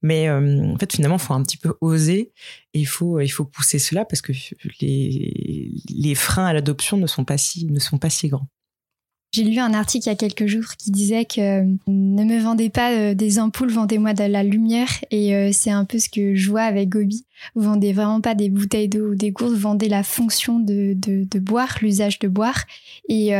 mais 0.00 0.30
en 0.30 0.76
fait 0.78 0.94
finalement, 0.94 1.16
il 1.16 1.22
faut 1.22 1.34
un 1.34 1.42
petit 1.42 1.58
peu 1.58 1.74
oser 1.82 2.32
et 2.72 2.80
il 2.80 2.86
faut 2.86 3.20
il 3.20 3.28
faut 3.28 3.44
pousser 3.44 3.78
cela 3.78 4.06
parce 4.06 4.22
que 4.22 4.32
les 4.80 5.74
les 5.90 6.14
freins 6.14 6.46
à 6.46 6.52
l'adoption 6.54 6.96
ne 6.96 7.06
sont 7.06 7.24
pas 7.24 7.36
si 7.36 7.66
ne 7.66 7.78
sont 7.78 7.98
pas 7.98 8.10
si 8.10 8.28
grands. 8.28 8.48
J'ai 9.34 9.44
lu 9.44 9.58
un 9.60 9.72
article 9.72 10.08
il 10.08 10.10
y 10.10 10.12
a 10.12 10.16
quelques 10.16 10.44
jours 10.44 10.76
qui 10.76 10.90
disait 10.90 11.24
que 11.24 11.62
euh, 11.62 11.64
ne 11.86 12.22
me 12.22 12.38
vendez 12.38 12.68
pas 12.68 12.92
euh, 12.92 13.14
des 13.14 13.38
ampoules, 13.38 13.70
vendez-moi 13.70 14.12
de 14.12 14.24
la 14.24 14.42
lumière. 14.42 14.90
Et 15.10 15.34
euh, 15.34 15.48
c'est 15.54 15.70
un 15.70 15.86
peu 15.86 15.98
ce 15.98 16.10
que 16.10 16.34
je 16.34 16.50
vois 16.50 16.64
avec 16.64 16.90
Gobi. 16.90 17.24
Vous 17.54 17.62
vendez 17.62 17.94
vraiment 17.94 18.20
pas 18.20 18.34
des 18.34 18.50
bouteilles 18.50 18.90
d'eau 18.90 19.12
ou 19.12 19.14
des 19.14 19.30
gourdes, 19.30 19.54
vous 19.54 19.60
vendez 19.60 19.88
la 19.88 20.02
fonction 20.02 20.58
de, 20.58 20.94
boire, 21.38 21.78
l'usage 21.80 22.18
de 22.18 22.28
boire. 22.28 22.64
Et, 23.08 23.32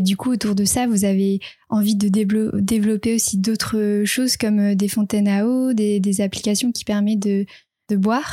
du 0.00 0.16
coup, 0.16 0.32
autour 0.32 0.54
de 0.54 0.64
ça, 0.64 0.86
vous 0.86 1.04
avez 1.04 1.40
envie 1.68 1.94
de 1.94 2.08
développer 2.08 3.14
aussi 3.14 3.36
d'autres 3.36 4.02
choses 4.06 4.36
comme 4.36 4.74
des 4.74 4.88
fontaines 4.88 5.28
à 5.28 5.46
eau, 5.46 5.72
des 5.72 6.20
applications 6.20 6.72
qui 6.72 6.84
permettent 6.84 7.20
de, 7.22 7.46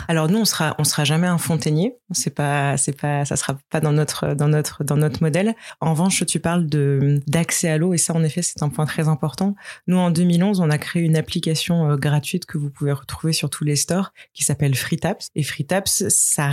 Alors 0.07 0.29
nous, 0.29 0.39
on 0.39 0.45
sera, 0.45 0.75
on 0.79 0.83
sera 0.83 1.03
jamais 1.03 1.27
un 1.27 1.37
fontainier. 1.37 1.95
C'est 2.11 2.33
pas, 2.33 2.77
c'est 2.77 2.99
pas, 2.99 3.25
ça 3.25 3.35
sera 3.35 3.57
pas 3.69 3.79
dans 3.79 3.93
notre, 3.93 4.33
dans 4.33 4.47
notre, 4.47 4.83
dans 4.83 4.97
notre 4.97 5.21
modèle. 5.21 5.55
En 5.79 5.91
revanche, 5.91 6.25
tu 6.25 6.39
parles 6.39 6.67
de 6.67 7.19
d'accès 7.27 7.69
à 7.69 7.77
l'eau 7.77 7.93
et 7.93 7.97
ça, 7.97 8.13
en 8.13 8.23
effet, 8.23 8.41
c'est 8.41 8.63
un 8.63 8.69
point 8.69 8.85
très 8.85 9.07
important. 9.07 9.55
Nous, 9.87 9.97
en 9.97 10.11
2011, 10.11 10.59
on 10.59 10.69
a 10.69 10.77
créé 10.77 11.03
une 11.03 11.15
application 11.15 11.91
euh, 11.91 11.95
gratuite 11.95 12.45
que 12.45 12.57
vous 12.57 12.69
pouvez 12.69 12.91
retrouver 12.91 13.33
sur 13.33 13.49
tous 13.49 13.63
les 13.63 13.75
stores 13.75 14.11
qui 14.33 14.43
s'appelle 14.43 14.75
FreeTaps. 14.75 15.29
Et 15.35 15.43
FreeTaps, 15.43 16.07
ça 16.09 16.49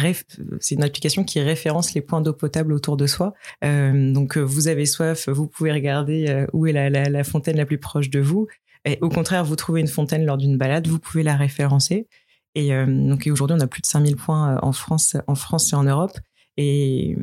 c'est 0.60 0.76
une 0.76 0.84
application 0.84 1.24
qui 1.24 1.40
référence 1.40 1.94
les 1.94 2.00
points 2.00 2.20
d'eau 2.20 2.32
potable 2.32 2.72
autour 2.72 2.96
de 2.96 3.06
soi. 3.06 3.34
Euh, 3.64 4.12
donc, 4.12 4.36
euh, 4.36 4.40
vous 4.40 4.68
avez 4.68 4.86
soif, 4.86 5.28
vous 5.28 5.48
pouvez 5.48 5.72
regarder 5.72 6.46
où 6.52 6.66
est 6.66 6.72
la, 6.72 6.88
la, 6.88 7.04
la 7.04 7.24
fontaine 7.24 7.56
la 7.56 7.66
plus 7.66 7.78
proche 7.78 8.10
de 8.10 8.20
vous. 8.20 8.46
Et 8.84 8.98
au 9.00 9.08
contraire, 9.08 9.44
vous 9.44 9.56
trouvez 9.56 9.80
une 9.80 9.88
fontaine 9.88 10.24
lors 10.24 10.36
d'une 10.36 10.56
balade, 10.56 10.86
vous 10.86 10.98
pouvez 10.98 11.22
la 11.22 11.36
référencer. 11.36 12.06
Et 12.58 12.74
euh, 12.74 12.86
donc 12.86 13.28
aujourd'hui, 13.30 13.56
on 13.56 13.60
a 13.60 13.68
plus 13.68 13.82
de 13.82 13.86
5000 13.86 14.16
points 14.16 14.56
euh, 14.56 14.58
en 14.62 14.72
France, 14.72 15.16
en 15.28 15.36
France 15.36 15.72
et 15.72 15.76
en 15.76 15.84
Europe. 15.84 16.18
Et 16.56 17.16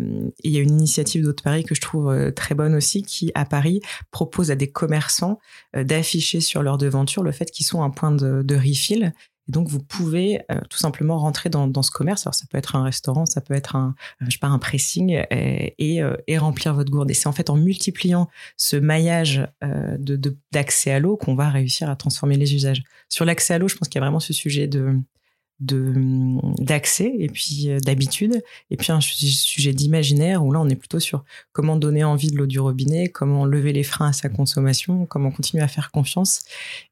il 0.46 0.52
y 0.52 0.58
a 0.58 0.62
une 0.62 0.70
initiative 0.70 1.22
d'Haute 1.22 1.42
Paris 1.42 1.66
que 1.66 1.76
je 1.76 1.82
trouve 1.82 2.10
euh, 2.10 2.32
très 2.32 2.56
bonne 2.56 2.74
aussi, 2.74 3.04
qui 3.04 3.34
à 3.36 3.44
Paris 3.44 3.82
propose 4.12 4.50
à 4.50 4.56
des 4.56 4.72
commerçants 4.72 5.40
d'afficher 5.76 6.40
sur 6.40 6.64
leur 6.64 6.78
devanture 6.78 7.22
le 7.22 7.34
fait 7.34 7.52
qu'ils 7.52 7.66
sont 7.66 7.84
un 7.84 7.90
point 7.90 8.12
de, 8.12 8.44
de 8.44 8.56
refill. 8.56 9.14
Donc 9.50 9.68
vous 9.68 9.80
pouvez 9.80 10.40
tout 10.72 10.78
simplement 10.80 11.20
rentrer 11.20 11.52
dans, 11.52 11.84
ce 11.84 11.92
commerce. 11.92 12.26
Alors 12.26 12.34
ça 12.34 12.46
peut 12.50 12.58
être 12.58 12.76
un 12.76 12.84
restaurant, 12.84 13.28
ça 13.28 13.42
peut 13.42 13.54
être 13.54 13.76
un, 13.76 13.94
je 14.22 14.32
sais 14.32 14.40
pas, 14.40 14.48
un 14.48 14.58
pressing 14.58 15.22
et, 15.30 16.38
remplir 16.38 16.74
votre 16.74 16.90
gourde. 16.90 17.12
Et 17.12 17.14
c'est 17.14 17.28
en 17.28 17.32
fait 17.32 17.52
en 17.52 17.56
multipliant 17.56 18.28
ce 18.58 18.76
maillage 18.76 19.48
d'accès 20.52 20.92
à 20.92 21.00
l'eau 21.00 21.16
qu'on 21.16 21.36
va 21.36 21.50
réussir 21.50 21.92
à 21.92 21.96
transformer 21.96 22.38
les 22.38 22.56
usages. 22.56 22.82
Sur 23.08 23.24
l'accès 23.24 23.54
à 23.54 23.60
l'eau, 23.60 23.68
je 23.68 23.76
pense 23.76 23.88
qu'il 23.88 24.00
y 24.00 24.02
a 24.02 24.06
vraiment 24.06 24.20
ce 24.20 24.34
sujet 24.34 24.68
de 24.68 24.98
de 25.60 25.94
d'accès 26.62 27.14
et 27.18 27.30
puis 27.30 27.70
euh, 27.70 27.80
d'habitude. 27.80 28.44
Et 28.72 28.78
puis 28.78 28.92
un 28.92 29.00
sujet 29.02 29.74
d'imaginaire 29.74 30.44
où 30.44 30.52
là 30.52 30.60
on 30.60 30.68
est 30.68 30.76
plutôt 30.76 31.00
sur 31.00 31.24
comment 31.54 31.78
donner 31.78 32.04
envie 32.04 32.32
de 32.32 32.38
l'eau 32.38 32.46
du 32.46 32.60
robinet 32.60 33.08
comment 33.10 33.46
lever 33.46 33.72
les 33.72 33.84
freins 33.84 34.10
à 34.10 34.14
sa 34.14 34.30
consommation 34.30 35.06
comment 35.06 35.32
continuer 35.32 35.64
à 35.64 35.68
faire 35.68 35.92
confiance 35.92 36.44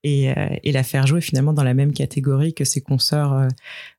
et, 0.04 0.32
euh, 0.32 0.48
et 0.64 0.72
la 0.72 0.84
faire 0.84 1.08
jouer 1.08 1.22
finalement 1.22 1.54
dans 1.54 1.64
la 1.64 1.74
même 1.74 1.94
catégorie 1.94 2.54
que 2.54 2.64
ses 2.64 2.82
consoeurs 2.82 3.48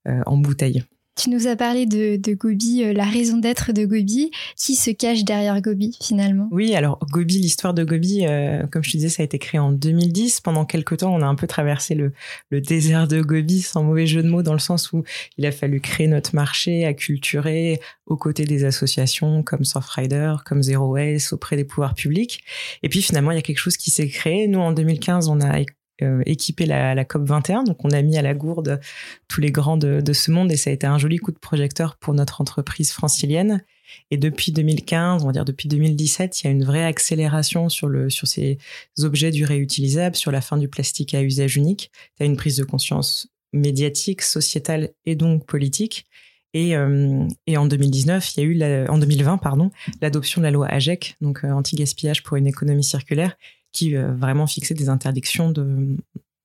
euh, 0.08 0.20
en 0.26 0.36
bouteille 0.36 0.84
tu 1.16 1.30
nous 1.30 1.46
as 1.46 1.56
parlé 1.56 1.86
de, 1.86 2.34
Gobi, 2.34 2.82
euh, 2.82 2.92
la 2.92 3.04
raison 3.04 3.36
d'être 3.36 3.72
de 3.72 3.84
Gobi. 3.84 4.30
Qui 4.56 4.74
se 4.74 4.90
cache 4.90 5.24
derrière 5.24 5.60
Gobi 5.60 5.96
finalement? 6.02 6.48
Oui, 6.50 6.74
alors 6.74 6.98
Gobi, 7.10 7.38
l'histoire 7.38 7.74
de 7.74 7.84
Gobi, 7.84 8.26
euh, 8.26 8.66
comme 8.66 8.82
je 8.82 8.92
te 8.92 8.96
disais, 8.96 9.08
ça 9.08 9.22
a 9.22 9.24
été 9.24 9.38
créé 9.38 9.58
en 9.60 9.72
2010. 9.72 10.40
Pendant 10.40 10.64
quelques 10.64 10.98
temps, 10.98 11.14
on 11.14 11.22
a 11.22 11.26
un 11.26 11.34
peu 11.34 11.46
traversé 11.46 11.94
le, 11.94 12.12
le 12.50 12.60
désert 12.60 13.06
de 13.06 13.20
Gobi, 13.20 13.62
sans 13.62 13.84
mauvais 13.84 14.06
jeu 14.06 14.22
de 14.22 14.28
mots, 14.28 14.42
dans 14.42 14.52
le 14.52 14.58
sens 14.58 14.92
où 14.92 15.04
il 15.38 15.46
a 15.46 15.52
fallu 15.52 15.80
créer 15.80 16.08
notre 16.08 16.34
marché, 16.34 16.84
acculturer 16.84 17.80
aux 18.06 18.16
côtés 18.16 18.44
des 18.44 18.64
associations 18.64 19.42
comme 19.42 19.64
Surfrider, 19.64 20.34
comme 20.44 20.62
Zero 20.62 20.92
Waste, 20.92 21.32
auprès 21.32 21.56
des 21.56 21.64
pouvoirs 21.64 21.94
publics. 21.94 22.42
Et 22.82 22.88
puis 22.88 23.02
finalement, 23.02 23.30
il 23.30 23.36
y 23.36 23.38
a 23.38 23.42
quelque 23.42 23.58
chose 23.58 23.76
qui 23.76 23.90
s'est 23.90 24.08
créé. 24.08 24.48
Nous, 24.48 24.58
en 24.58 24.72
2015, 24.72 25.28
on 25.28 25.40
a 25.40 25.60
euh, 26.02 26.22
la, 26.60 27.04
COP 27.04 27.24
21. 27.24 27.64
Donc, 27.64 27.84
on 27.84 27.90
a 27.90 28.02
mis 28.02 28.16
à 28.16 28.22
la 28.22 28.34
gourde 28.34 28.80
tous 29.28 29.40
les 29.40 29.50
grands 29.50 29.76
de, 29.76 30.12
ce 30.12 30.30
monde 30.30 30.50
et 30.50 30.56
ça 30.56 30.70
a 30.70 30.72
été 30.72 30.86
un 30.86 30.98
joli 30.98 31.18
coup 31.18 31.32
de 31.32 31.38
projecteur 31.38 31.96
pour 31.96 32.14
notre 32.14 32.40
entreprise 32.40 32.92
francilienne. 32.92 33.62
Et 34.10 34.16
depuis 34.16 34.50
2015, 34.50 35.22
on 35.22 35.26
va 35.26 35.32
dire 35.32 35.44
depuis 35.44 35.68
2017, 35.68 36.42
il 36.42 36.46
y 36.46 36.48
a 36.48 36.50
une 36.50 36.64
vraie 36.64 36.84
accélération 36.84 37.68
sur 37.68 37.86
le 37.86 38.10
sur 38.10 38.26
ces 38.26 38.58
objets 38.98 39.30
du 39.30 39.44
réutilisable, 39.44 40.16
sur 40.16 40.32
la 40.32 40.40
fin 40.40 40.56
du 40.56 40.68
plastique 40.68 41.14
à 41.14 41.22
usage 41.22 41.56
unique. 41.56 41.92
Il 42.18 42.22
y 42.24 42.26
a 42.26 42.26
une 42.26 42.36
prise 42.36 42.56
de 42.56 42.64
conscience 42.64 43.28
médiatique, 43.52 44.22
sociétale 44.22 44.90
et 45.06 45.14
donc 45.14 45.46
politique. 45.46 46.06
Et, 46.54 46.76
euh, 46.76 47.26
en 47.56 47.66
2019, 47.66 48.36
il 48.36 48.40
y 48.40 48.42
a 48.42 48.46
eu 48.46 48.88
en 48.88 48.98
2020 48.98 49.38
pardon, 49.38 49.70
l'adoption 50.00 50.40
de 50.40 50.44
la 50.44 50.52
loi 50.52 50.68
AGEC, 50.68 51.16
donc 51.20 51.44
euh, 51.44 51.50
anti-gaspillage 51.50 52.22
pour 52.22 52.36
une 52.36 52.46
économie 52.46 52.84
circulaire, 52.84 53.36
qui 53.74 53.94
euh, 53.94 54.14
vraiment 54.14 54.46
fixait 54.46 54.72
des 54.72 54.88
interdictions 54.88 55.52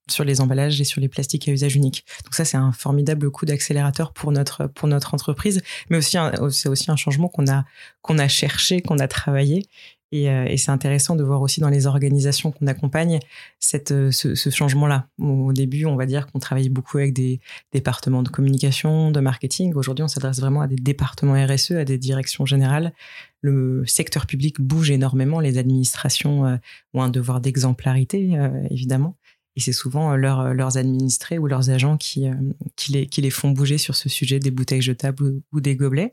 sur 0.10 0.24
les 0.26 0.42
emballages 0.42 0.82
et 0.82 0.84
sur 0.84 1.00
les 1.00 1.08
plastiques 1.08 1.48
à 1.48 1.52
usage 1.52 1.76
unique. 1.76 2.04
Donc 2.26 2.34
ça, 2.34 2.44
c'est 2.44 2.58
un 2.58 2.74
formidable 2.74 3.32
coup 3.32 3.46
d'accélérateur 3.46 4.12
pour 4.12 4.34
notre 4.34 4.68
pour 4.68 4.90
notre 4.90 5.14
entreprise, 5.14 5.62
mais 5.90 5.98
aussi 5.98 6.18
c'est 6.52 6.68
aussi 6.68 6.92
un 6.92 6.98
changement 6.98 7.30
qu'on 7.30 7.48
a 7.48 7.64
qu'on 8.02 8.18
a 8.18 8.28
cherché, 8.28 8.82
qu'on 8.82 9.00
a 9.00 9.08
travaillé. 9.08 9.66
Et, 10.12 10.30
euh, 10.30 10.52
c'est 10.58 10.72
intéressant 10.72 11.16
de 11.16 11.24
voir 11.24 11.42
aussi 11.42 11.60
dans 11.62 11.70
les 11.70 11.86
organisations 11.86 12.52
qu'on 12.52 12.66
accompagne 12.68 13.20
cette, 13.60 13.92
euh, 13.92 14.12
ce, 14.12 14.34
ce 14.34 14.50
changement-là. 14.50 15.08
Au 15.20 15.54
début, 15.54 15.86
on 15.86 15.96
va 15.96 16.08
dire 16.08 16.26
qu'on 16.28 16.40
travaillait 16.40 16.70
beaucoup 16.70 16.98
avec 16.98 17.14
des 17.14 17.40
départements 17.74 18.24
de 18.24 18.30
communication, 18.30 19.12
de 19.12 19.20
marketing. 19.20 19.74
Aujourd'hui, 19.76 20.04
on 20.04 20.08
s'adresse 20.08 20.40
vraiment 20.40 20.62
à 20.62 20.68
des 20.68 20.78
départements 20.78 21.34
RSE, 21.34 21.72
à 21.72 21.86
des 21.86 22.00
directions 22.00 22.46
générales, 22.46 22.92
le 23.42 23.84
secteur 23.86 24.26
public 24.26 24.60
bouge 24.60 24.92
énormément, 24.92 25.40
les 25.40 25.58
administrations 25.58 26.46
euh, 26.46 26.58
ont 26.94 27.02
un 27.02 27.10
devoir 27.10 27.42
d'exemplarité, 27.42 28.38
euh, 28.38 28.50
évidemment. 28.70 29.18
Et 29.56 29.62
c'est 29.62 29.74
souvent 29.74 30.12
euh, 30.12 30.18
leurs 30.54 30.78
administrés 30.78 31.38
ou 31.38 31.48
leurs 31.48 31.70
agents 31.70 31.98
qui, 31.98 32.28
qui, 32.76 32.92
les, 32.92 33.08
qui 33.08 33.22
les 33.22 33.30
font 33.30 33.52
bouger 33.52 33.78
sur 33.78 33.96
ce 33.96 34.10
sujet 34.10 34.40
des 34.40 34.52
bouteilles 34.52 34.82
jetables 34.82 35.42
ou, 35.52 35.62
des 35.62 35.76
gobelets. 35.76 36.12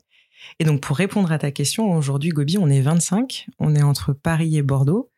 Et 0.59 0.65
donc, 0.65 0.81
pour 0.81 0.97
répondre 0.97 1.31
à 1.31 1.39
ta 1.39 1.51
question, 1.51 1.93
aujourd'hui, 1.93 2.29
Gobi, 2.29 2.57
on 2.57 2.69
est 2.69 2.81
25. 2.81 3.47
On 3.59 3.75
est 3.75 3.83
entre 3.83 4.13
Paris 4.13 4.57
et 4.57 4.61
Bordeaux. 4.61 5.09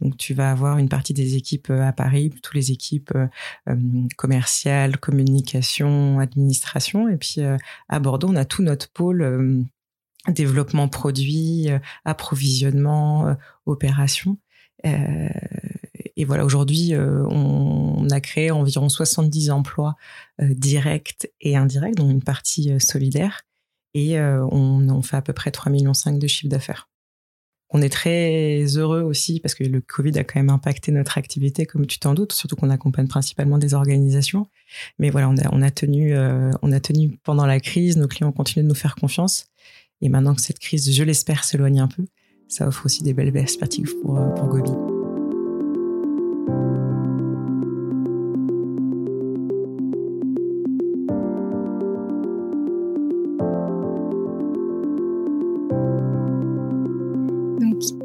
Donc, 0.00 0.16
tu 0.16 0.32
vas 0.32 0.52
avoir 0.52 0.78
une 0.78 0.88
partie 0.88 1.12
des 1.12 1.34
équipes 1.34 1.70
à 1.70 1.92
Paris, 1.92 2.30
toutes 2.30 2.54
les 2.54 2.70
équipes 2.70 3.12
commerciales, 4.16 4.98
communication, 4.98 6.20
administration. 6.20 7.08
Et 7.08 7.16
puis, 7.16 7.40
à 7.88 7.98
Bordeaux, 7.98 8.28
on 8.30 8.36
a 8.36 8.44
tout 8.44 8.62
notre 8.62 8.88
pôle 8.88 9.66
développement 10.30 10.88
produit, 10.88 11.70
euh, 11.70 11.78
approvisionnement, 12.04 13.28
euh, 13.28 13.34
opération. 13.66 14.38
Euh, 14.86 15.28
et 16.16 16.24
voilà, 16.24 16.44
aujourd'hui, 16.44 16.94
on, 16.96 18.08
a 18.10 18.20
créé 18.20 18.50
environ 18.50 18.88
70 18.88 19.50
emplois 19.50 19.96
directs 20.40 21.28
et 21.40 21.56
indirects, 21.56 21.96
dont 21.96 22.10
une 22.10 22.22
partie 22.22 22.78
solidaire, 22.80 23.42
et 23.94 24.20
on, 24.20 24.88
on 24.88 25.02
fait 25.02 25.16
à 25.16 25.22
peu 25.22 25.32
près 25.32 25.50
3,5 25.50 25.70
millions 25.70 26.18
de 26.18 26.26
chiffre 26.26 26.48
d'affaires. 26.48 26.88
On 27.70 27.82
est 27.82 27.88
très 27.88 28.64
heureux 28.76 29.02
aussi 29.02 29.40
parce 29.40 29.54
que 29.54 29.62
le 29.64 29.80
Covid 29.80 30.18
a 30.18 30.24
quand 30.24 30.40
même 30.40 30.50
impacté 30.50 30.90
notre 30.90 31.18
activité, 31.18 31.66
comme 31.66 31.86
tu 31.86 31.98
t'en 31.98 32.14
doutes, 32.14 32.32
surtout 32.32 32.56
qu'on 32.56 32.70
accompagne 32.70 33.08
principalement 33.08 33.58
des 33.58 33.74
organisations. 33.74 34.46
Mais 34.98 35.10
voilà, 35.10 35.28
on 35.28 35.36
a, 35.36 35.48
on 35.52 35.62
a 35.62 35.70
tenu, 35.70 36.16
on 36.16 36.72
a 36.72 36.80
tenu 36.80 37.18
pendant 37.22 37.46
la 37.46 37.60
crise. 37.60 37.96
Nos 37.96 38.08
clients 38.08 38.28
ont 38.28 38.32
continué 38.32 38.64
de 38.64 38.68
nous 38.68 38.74
faire 38.74 38.94
confiance. 38.96 39.47
Et 40.00 40.08
maintenant 40.08 40.34
que 40.34 40.40
cette 40.40 40.58
crise, 40.58 40.92
je 40.92 41.02
l'espère, 41.02 41.44
s'éloigne 41.44 41.80
un 41.80 41.88
peu, 41.88 42.04
ça 42.48 42.66
offre 42.66 42.86
aussi 42.86 43.02
des 43.02 43.14
belles 43.14 43.32
perspectives 43.32 43.94
pour, 44.02 44.18
euh, 44.18 44.28
pour 44.30 44.48
Gobi. 44.48 44.70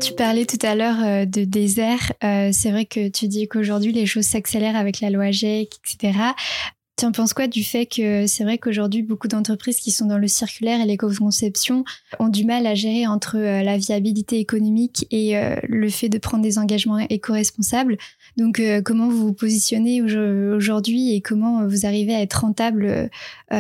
Tu 0.02 0.14
parlais 0.14 0.46
tout 0.46 0.60
à 0.62 0.76
l'heure 0.76 1.02
euh, 1.02 1.26
de 1.26 1.44
désert. 1.44 2.12
Euh, 2.24 2.50
c'est 2.52 2.72
vrai 2.72 2.86
que 2.86 3.10
tu 3.10 3.28
dis 3.28 3.48
qu'aujourd'hui 3.48 3.92
les 3.92 4.06
choses 4.06 4.26
s'accélèrent 4.26 4.76
avec 4.76 5.00
la 5.00 5.10
loi 5.10 5.32
GEC, 5.32 5.70
etc. 5.84 6.20
En 7.04 7.12
penses 7.12 7.34
quoi 7.34 7.48
du 7.48 7.64
fait 7.64 7.86
que 7.86 8.28
c'est 8.28 8.44
vrai 8.44 8.58
qu'aujourd'hui, 8.58 9.04
beaucoup 9.04 9.28
d'entreprises 9.28 9.80
qui 9.82 9.92
sont 9.92 10.06
dans 10.06 10.18
le 10.18 10.28
circulaire 10.28 10.80
et 10.80 10.86
l'éco-conception 10.86 11.84
ont 12.20 12.30
du 12.30 12.46
mal 12.46 12.66
à 12.66 12.76
gérer 12.76 13.08
entre 13.08 13.38
euh, 13.38 13.62
la 13.62 13.78
viabilité 13.78 14.40
économique 14.40 15.06
et 15.12 15.38
euh, 15.38 15.56
le 15.68 15.90
fait 15.90 16.08
de 16.08 16.18
prendre 16.18 16.44
des 16.44 16.58
engagements 16.58 17.00
éco-responsables? 17.00 17.98
Donc, 18.38 18.60
euh, 18.60 18.82
comment 18.82 19.10
vous 19.10 19.28
vous 19.28 19.34
positionnez 19.34 20.02
aujourd'hui 20.02 21.14
et 21.14 21.22
comment 21.22 21.68
vous 21.68 21.86
arrivez 21.86 22.16
à 22.16 22.22
être 22.22 22.42
rentable 22.42 23.10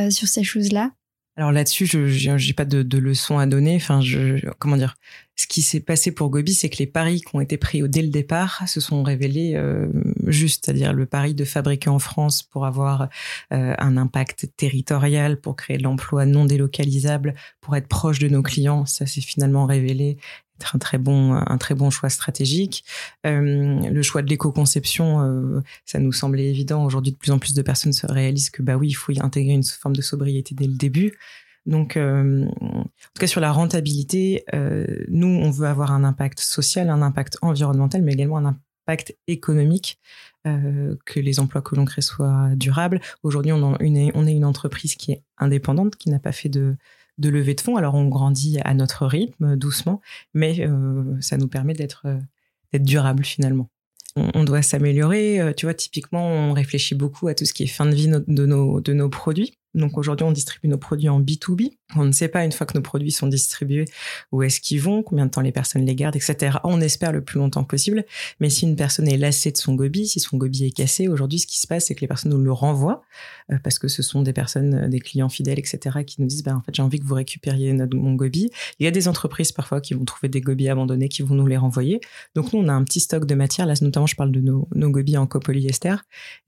sur 0.09 0.27
ces 0.27 0.43
choses-là? 0.43 0.91
Alors 1.35 1.51
là-dessus, 1.51 1.87
je 1.87 2.29
n'ai 2.29 2.53
pas 2.53 2.65
de, 2.65 2.83
de 2.83 2.97
leçons 2.97 3.39
à 3.39 3.47
donner. 3.47 3.75
Enfin, 3.75 4.01
je, 4.01 4.47
comment 4.59 4.77
dire? 4.77 4.95
Ce 5.35 5.47
qui 5.47 5.61
s'est 5.63 5.79
passé 5.79 6.11
pour 6.11 6.29
Gobi, 6.29 6.53
c'est 6.53 6.69
que 6.69 6.77
les 6.77 6.85
paris 6.85 7.21
qui 7.21 7.35
ont 7.35 7.41
été 7.41 7.57
pris 7.57 7.81
dès 7.89 8.03
le 8.03 8.09
départ 8.09 8.67
se 8.67 8.79
sont 8.79 9.01
révélés 9.01 9.53
euh, 9.55 9.87
justes, 10.27 10.65
c'est-à-dire 10.65 10.93
le 10.93 11.07
pari 11.07 11.33
de 11.33 11.43
fabriquer 11.43 11.89
en 11.89 11.99
France 11.99 12.43
pour 12.43 12.65
avoir 12.65 13.09
euh, 13.51 13.73
un 13.79 13.97
impact 13.97 14.49
territorial, 14.57 15.39
pour 15.39 15.55
créer 15.55 15.77
de 15.77 15.83
l'emploi 15.83 16.25
non 16.25 16.45
délocalisable, 16.45 17.33
pour 17.61 17.75
être 17.75 17.87
proche 17.87 18.19
de 18.19 18.27
nos 18.27 18.43
clients, 18.43 18.85
ça 18.85 19.07
s'est 19.07 19.21
finalement 19.21 19.65
révélé 19.65 20.17
être 20.59 20.75
un 20.75 20.79
très 20.79 20.99
bon 20.99 21.33
un 21.33 21.57
très 21.57 21.73
bon 21.73 21.89
choix 21.89 22.09
stratégique. 22.09 22.85
Euh, 23.25 23.79
le 23.89 24.01
choix 24.03 24.21
de 24.21 24.29
l'éco-conception, 24.29 25.63
ça 25.83 25.97
nous 25.97 26.13
semblait 26.13 26.45
évident. 26.45 26.85
Aujourd'hui, 26.85 27.11
de 27.11 27.17
plus 27.17 27.31
en 27.31 27.39
plus 27.39 27.55
de 27.55 27.61
personnes 27.63 27.91
se 27.91 28.05
réalisent 28.05 28.51
que 28.51 28.61
bah 28.61 28.75
oui, 28.75 28.89
il 28.89 28.93
faut 28.93 29.11
y 29.11 29.19
intégrer 29.19 29.53
une 29.53 29.63
forme 29.63 29.95
de 29.95 30.03
sobriété 30.03 30.53
dès 30.53 30.67
le 30.67 30.75
début. 30.75 31.17
Donc, 31.65 31.95
euh, 31.95 32.45
en 32.61 32.83
tout 32.83 33.19
cas 33.19 33.27
sur 33.27 33.41
la 33.41 33.51
rentabilité, 33.51 34.43
euh, 34.53 34.85
nous, 35.07 35.27
on 35.27 35.49
veut 35.49 35.67
avoir 35.67 35.91
un 35.91 36.03
impact 36.03 36.39
social, 36.39 36.89
un 36.89 37.01
impact 37.01 37.37
environnemental, 37.41 38.01
mais 38.01 38.13
également 38.13 38.37
un 38.37 38.57
impact 38.85 39.15
économique, 39.27 39.99
euh, 40.45 40.95
que 41.05 41.21
les 41.21 41.39
emplois 41.39 41.61
que 41.61 41.75
l'on 41.75 41.85
crée 41.85 42.01
soient 42.01 42.49
durables. 42.55 42.99
Aujourd'hui, 43.23 43.53
on, 43.53 43.75
est 43.79 44.33
une 44.33 44.45
entreprise 44.45 44.95
qui 44.95 45.13
est 45.13 45.23
indépendante, 45.37 45.95
qui 45.95 46.09
n'a 46.09 46.19
pas 46.19 46.33
fait 46.33 46.49
de, 46.49 46.75
levée 47.17 47.55
de 47.55 47.61
fonds. 47.61 47.77
Alors, 47.77 47.95
on 47.95 48.09
grandit 48.09 48.59
à 48.65 48.73
notre 48.73 49.05
rythme, 49.05 49.55
doucement, 49.55 50.01
mais 50.33 50.67
ça 51.21 51.37
nous 51.37 51.47
permet 51.47 51.73
d'être 51.73 52.05
d'être 52.73 52.83
durable 52.83 53.23
finalement 53.23 53.69
on, 54.15 54.43
doit 54.43 54.63
s'améliorer. 54.63 55.53
Tu 55.55 55.65
vois, 55.65 55.73
typiquement, 55.73 56.27
on 56.27 56.53
réfléchit 56.53 56.95
beaucoup 56.95 57.27
à 57.27 57.35
tout 57.35 57.45
ce 57.45 57.53
qui 57.53 57.63
est 57.63 57.67
fin 57.67 57.85
de 57.85 57.95
vie 57.95 58.07
de 58.07 58.45
nos, 58.45 58.81
de 58.81 58.93
nos 58.93 59.09
produits. 59.09 59.57
Donc 59.75 59.97
aujourd'hui, 59.97 60.25
on 60.25 60.31
distribue 60.31 60.67
nos 60.67 60.77
produits 60.77 61.09
en 61.09 61.21
B2B. 61.21 61.71
On 61.95 62.05
ne 62.05 62.11
sait 62.11 62.27
pas 62.27 62.43
une 62.43 62.51
fois 62.51 62.65
que 62.65 62.77
nos 62.77 62.81
produits 62.81 63.11
sont 63.11 63.27
distribués 63.27 63.85
où 64.31 64.43
est-ce 64.43 64.59
qu'ils 64.59 64.81
vont, 64.81 65.03
combien 65.03 65.25
de 65.25 65.31
temps 65.31 65.41
les 65.41 65.51
personnes 65.51 65.85
les 65.85 65.95
gardent, 65.95 66.15
etc. 66.15 66.57
On 66.63 66.81
espère 66.81 67.11
le 67.11 67.23
plus 67.23 67.39
longtemps 67.39 67.63
possible. 67.63 68.05
Mais 68.39 68.49
si 68.49 68.65
une 68.65 68.75
personne 68.75 69.07
est 69.07 69.17
lassée 69.17 69.51
de 69.51 69.57
son 69.57 69.75
gobi, 69.75 70.07
si 70.07 70.19
son 70.19 70.37
gobi 70.37 70.65
est 70.65 70.71
cassé, 70.71 71.07
aujourd'hui, 71.07 71.39
ce 71.39 71.47
qui 71.47 71.59
se 71.59 71.67
passe, 71.67 71.85
c'est 71.85 71.95
que 71.95 72.01
les 72.01 72.07
personnes 72.07 72.31
nous 72.31 72.43
le 72.43 72.51
renvoient 72.51 73.03
euh, 73.51 73.57
parce 73.63 73.79
que 73.79 73.87
ce 73.87 74.01
sont 74.01 74.21
des 74.21 74.33
personnes, 74.33 74.73
euh, 74.75 74.87
des 74.87 74.99
clients 74.99 75.29
fidèles, 75.29 75.59
etc., 75.59 76.03
qui 76.05 76.21
nous 76.21 76.27
disent, 76.27 76.43
bah, 76.43 76.55
en 76.55 76.61
fait, 76.61 76.73
j'ai 76.73 76.81
envie 76.81 76.99
que 76.99 77.05
vous 77.05 77.15
récupériez 77.15 77.73
notre, 77.73 77.95
mon 77.95 78.13
gobi. 78.13 78.49
Il 78.79 78.83
y 78.83 78.87
a 78.87 78.91
des 78.91 79.07
entreprises 79.07 79.51
parfois 79.51 79.81
qui 79.81 79.93
vont 79.93 80.05
trouver 80.05 80.29
des 80.29 80.41
gobis 80.41 80.69
abandonnés, 80.69 81.09
qui 81.09 81.21
vont 81.21 81.35
nous 81.35 81.47
les 81.47 81.57
renvoyer. 81.57 82.01
Donc 82.35 82.53
nous, 82.53 82.59
on 82.59 82.67
a 82.67 82.73
un 82.73 82.83
petit 82.83 82.99
stock 82.99 83.25
de 83.25 83.35
matière. 83.35 83.65
Là, 83.65 83.73
notamment, 83.81 84.07
je 84.07 84.15
parle 84.15 84.31
de 84.31 84.39
nos, 84.39 84.67
nos 84.75 84.89
gobis 84.89 85.17
en 85.17 85.27
copolyester. 85.27 85.95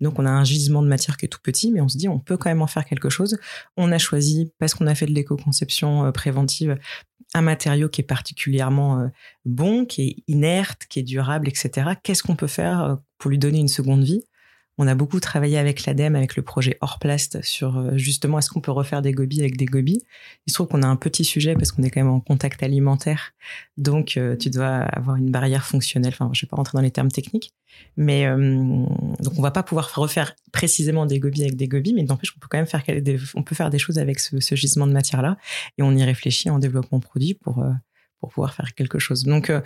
Donc 0.02 0.20
on 0.20 0.26
a 0.26 0.32
un 0.32 0.44
gisement 0.44 0.82
de 0.82 0.88
matière 0.88 1.18
qui 1.18 1.26
est 1.26 1.30
tout 1.30 1.40
petit, 1.42 1.72
mais 1.72 1.82
on 1.82 1.88
se 1.88 1.98
dit, 1.98 2.08
on 2.08 2.20
peut 2.20 2.38
quand 2.38 2.50
même 2.50 2.62
en 2.62 2.68
faire 2.68 2.86
quelque 2.86 3.10
chose 3.10 3.15
on 3.78 3.92
a 3.92 3.98
choisi, 3.98 4.52
parce 4.60 4.74
qu'on 4.74 4.88
a 4.88 4.96
fait 4.96 5.06
de 5.06 5.14
l'éco-conception 5.14 6.06
euh, 6.06 6.12
préventive, 6.12 6.78
un 7.34 7.42
matériau 7.42 7.90
qui 7.90 8.02
est 8.02 8.06
particulièrement 8.06 9.02
euh, 9.02 9.08
bon, 9.44 9.86
qui 9.86 10.02
est 10.08 10.16
inerte, 10.28 10.84
qui 10.90 11.00
est 11.00 11.04
durable, 11.04 11.48
etc. 11.48 11.92
Qu'est-ce 12.02 12.24
qu'on 12.24 12.36
peut 12.36 12.48
faire 12.48 12.84
euh, 12.84 12.96
pour 13.18 13.30
lui 13.30 13.38
donner 13.38 13.60
une 13.60 13.68
seconde 13.68 14.04
vie? 14.04 14.24
On 14.78 14.88
a 14.88 14.96
beaucoup 14.96 15.20
travaillé 15.20 15.58
avec 15.58 15.86
l'ADEME, 15.86 16.16
avec 16.16 16.36
le 16.36 16.44
projet 16.44 16.78
Orplast, 16.82 17.42
sur 17.44 17.78
euh, 17.78 17.98
justement 17.98 18.40
est-ce 18.40 18.50
qu'on 18.50 18.60
peut 18.60 18.72
refaire 18.72 19.02
des 19.02 19.12
gobies 19.12 19.40
avec 19.40 19.58
des 19.58 19.66
gobies. 19.66 20.02
Il 20.46 20.52
se 20.52 20.56
trouve 20.56 20.68
qu'on 20.68 20.84
a 20.84 20.88
un 20.88 20.96
petit 20.96 21.24
sujet 21.24 21.54
parce 21.54 21.72
qu'on 21.72 21.84
est 21.84 21.90
quand 21.90 22.02
même 22.02 22.12
en 22.12 22.20
contact 22.20 22.62
alimentaire, 22.64 23.34
donc 23.78 24.18
euh, 24.18 24.36
tu 24.36 24.50
dois 24.50 24.68
avoir 24.68 25.16
une 25.16 25.32
barrière 25.32 25.66
fonctionnelle. 25.66 26.14
Enfin, 26.14 26.30
je 26.34 26.46
vais 26.46 26.50
pas 26.50 26.58
rentrer 26.58 26.78
dans 26.78 26.82
les 26.82 26.92
termes 26.92 27.12
techniques, 27.12 27.54
mais 27.96 28.26
euh, 28.26 28.38
donc 29.20 29.34
on 29.38 29.42
va 29.42 29.52
pas 29.52 29.64
pouvoir 29.64 29.94
refaire 29.96 30.36
précisément 30.52 31.06
des 31.06 31.20
gobies 31.20 31.44
avec 31.44 31.56
des 31.56 31.68
gobies, 31.68 31.94
mais 31.94 32.04
n'empêche 32.04 32.32
qu'on 32.32 32.40
peut 32.40 32.48
quand 32.50 32.58
même 32.58 32.68
faire 32.68 32.84
des, 33.02 33.18
on 33.36 33.44
peut 33.44 33.56
faire 33.56 33.70
des 33.70 33.80
choses 33.80 33.98
avec 33.98 34.20
ce, 34.20 34.40
ce 34.40 34.56
gisement 34.56 34.88
de 34.88 34.94
matière 34.94 35.22
là, 35.22 35.38
et 35.78 35.84
on 35.84 35.96
y 35.96 36.04
réfléchit 36.04 36.50
en 36.50 36.60
développement 36.60 37.00
produit 37.00 37.34
pour 37.34 37.64
pour 38.26 38.34
pouvoir 38.34 38.54
faire 38.54 38.74
quelque 38.74 38.98
chose. 38.98 39.24
Donc 39.24 39.50
euh, 39.50 39.62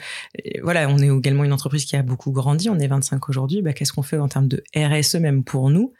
voilà, 0.61 0.89
on 0.89 0.97
est 0.99 1.07
également 1.07 1.45
une 1.45 1.53
entreprise 1.53 1.85
qui 1.85 1.95
a 1.95 2.03
beaucoup 2.03 2.31
grandi. 2.31 2.69
On 2.69 2.77
est 2.77 2.87
25 2.87 3.29
aujourd'hui. 3.29 3.61
Bah, 3.61 3.73
Qu'est-ce 3.73 3.93
qu'on 3.93 4.03
fait 4.03 4.17
en 4.17 4.27
termes 4.27 4.47
de 4.47 4.63
RSE 4.75 5.15
même 5.15 5.43
pour 5.43 5.69
nous? 5.69 5.93